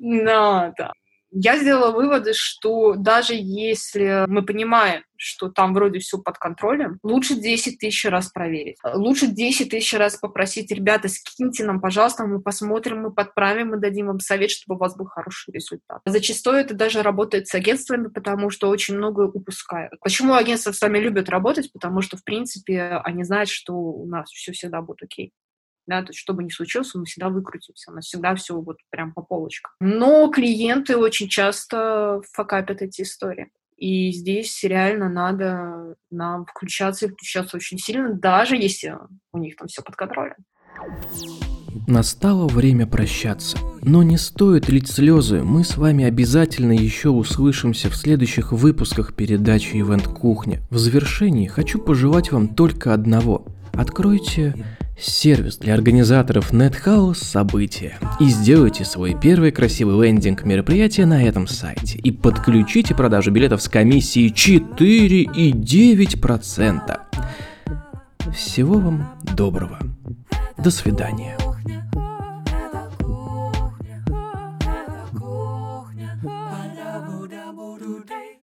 Но, 0.00 0.72
да 0.76 0.92
я 1.34 1.58
сделала 1.58 1.90
выводы, 1.90 2.32
что 2.32 2.94
даже 2.94 3.34
если 3.34 4.24
мы 4.28 4.44
понимаем, 4.44 5.02
что 5.16 5.48
там 5.48 5.74
вроде 5.74 5.98
все 5.98 6.18
под 6.18 6.38
контролем, 6.38 6.98
лучше 7.02 7.34
10 7.34 7.78
тысяч 7.78 8.04
раз 8.04 8.30
проверить. 8.30 8.76
Лучше 8.84 9.26
10 9.26 9.70
тысяч 9.70 9.94
раз 9.94 10.16
попросить, 10.16 10.70
ребята, 10.70 11.08
скиньте 11.08 11.64
нам, 11.64 11.80
пожалуйста, 11.80 12.24
мы 12.26 12.40
посмотрим, 12.40 13.02
мы 13.02 13.12
подправим, 13.12 13.70
мы 13.70 13.78
дадим 13.78 14.06
вам 14.06 14.20
совет, 14.20 14.50
чтобы 14.50 14.76
у 14.76 14.78
вас 14.78 14.96
был 14.96 15.06
хороший 15.06 15.52
результат. 15.52 16.00
Зачастую 16.04 16.58
это 16.58 16.74
даже 16.74 17.02
работает 17.02 17.48
с 17.48 17.54
агентствами, 17.54 18.08
потому 18.08 18.50
что 18.50 18.68
очень 18.68 18.96
многое 18.96 19.26
упускают. 19.26 19.92
Почему 20.00 20.34
агентства 20.34 20.72
с 20.72 20.80
вами 20.80 20.98
любят 20.98 21.28
работать? 21.28 21.72
Потому 21.72 22.00
что, 22.00 22.16
в 22.16 22.24
принципе, 22.24 23.00
они 23.04 23.24
знают, 23.24 23.48
что 23.48 23.72
у 23.74 24.06
нас 24.06 24.30
все 24.30 24.52
всегда 24.52 24.82
будет 24.82 25.02
окей 25.02 25.32
да, 25.86 26.02
то 26.02 26.08
есть 26.08 26.18
что 26.18 26.34
бы 26.34 26.42
ни 26.42 26.48
случилось, 26.48 26.94
мы 26.94 27.04
всегда 27.04 27.28
выкрутимся, 27.28 27.90
у 27.90 27.94
нас 27.94 28.06
всегда 28.06 28.34
все 28.34 28.60
вот 28.60 28.78
прям 28.90 29.12
по 29.12 29.22
полочкам. 29.22 29.72
Но 29.80 30.28
клиенты 30.28 30.96
очень 30.96 31.28
часто 31.28 32.20
факапят 32.32 32.82
эти 32.82 33.02
истории. 33.02 33.50
И 33.76 34.12
здесь 34.12 34.62
реально 34.62 35.08
надо 35.08 35.96
нам 36.10 36.46
включаться 36.46 37.06
и 37.06 37.08
включаться 37.08 37.56
очень 37.56 37.78
сильно, 37.78 38.14
даже 38.14 38.56
если 38.56 38.96
у 39.32 39.38
них 39.38 39.56
там 39.56 39.68
все 39.68 39.82
под 39.82 39.96
контролем. 39.96 40.36
Настало 41.88 42.46
время 42.46 42.86
прощаться. 42.86 43.58
Но 43.82 44.02
не 44.02 44.16
стоит 44.16 44.68
лить 44.68 44.88
слезы, 44.88 45.42
мы 45.42 45.64
с 45.64 45.76
вами 45.76 46.04
обязательно 46.04 46.72
еще 46.72 47.10
услышимся 47.10 47.90
в 47.90 47.96
следующих 47.96 48.52
выпусках 48.52 49.14
передачи 49.14 49.80
Ивент 49.80 50.06
Кухня. 50.06 50.62
В 50.70 50.78
завершении 50.78 51.46
хочу 51.46 51.78
пожелать 51.78 52.30
вам 52.30 52.54
только 52.54 52.94
одного. 52.94 53.44
Откройте 53.76 54.54
сервис 54.96 55.58
для 55.58 55.74
организаторов 55.74 56.52
NetHouse 56.52 57.14
события 57.14 57.98
и 58.20 58.26
сделайте 58.26 58.84
свой 58.84 59.16
первый 59.20 59.50
красивый 59.50 60.06
лендинг 60.06 60.44
мероприятия 60.44 61.06
на 61.06 61.24
этом 61.24 61.48
сайте 61.48 61.98
и 61.98 62.12
подключите 62.12 62.94
продажу 62.94 63.32
билетов 63.32 63.60
с 63.62 63.68
комиссией 63.68 64.32
4,9%. 64.32 67.00
Всего 68.32 68.78
вам 68.78 69.10
доброго. 69.34 69.80
До 70.56 70.70
свидания. 70.70 71.36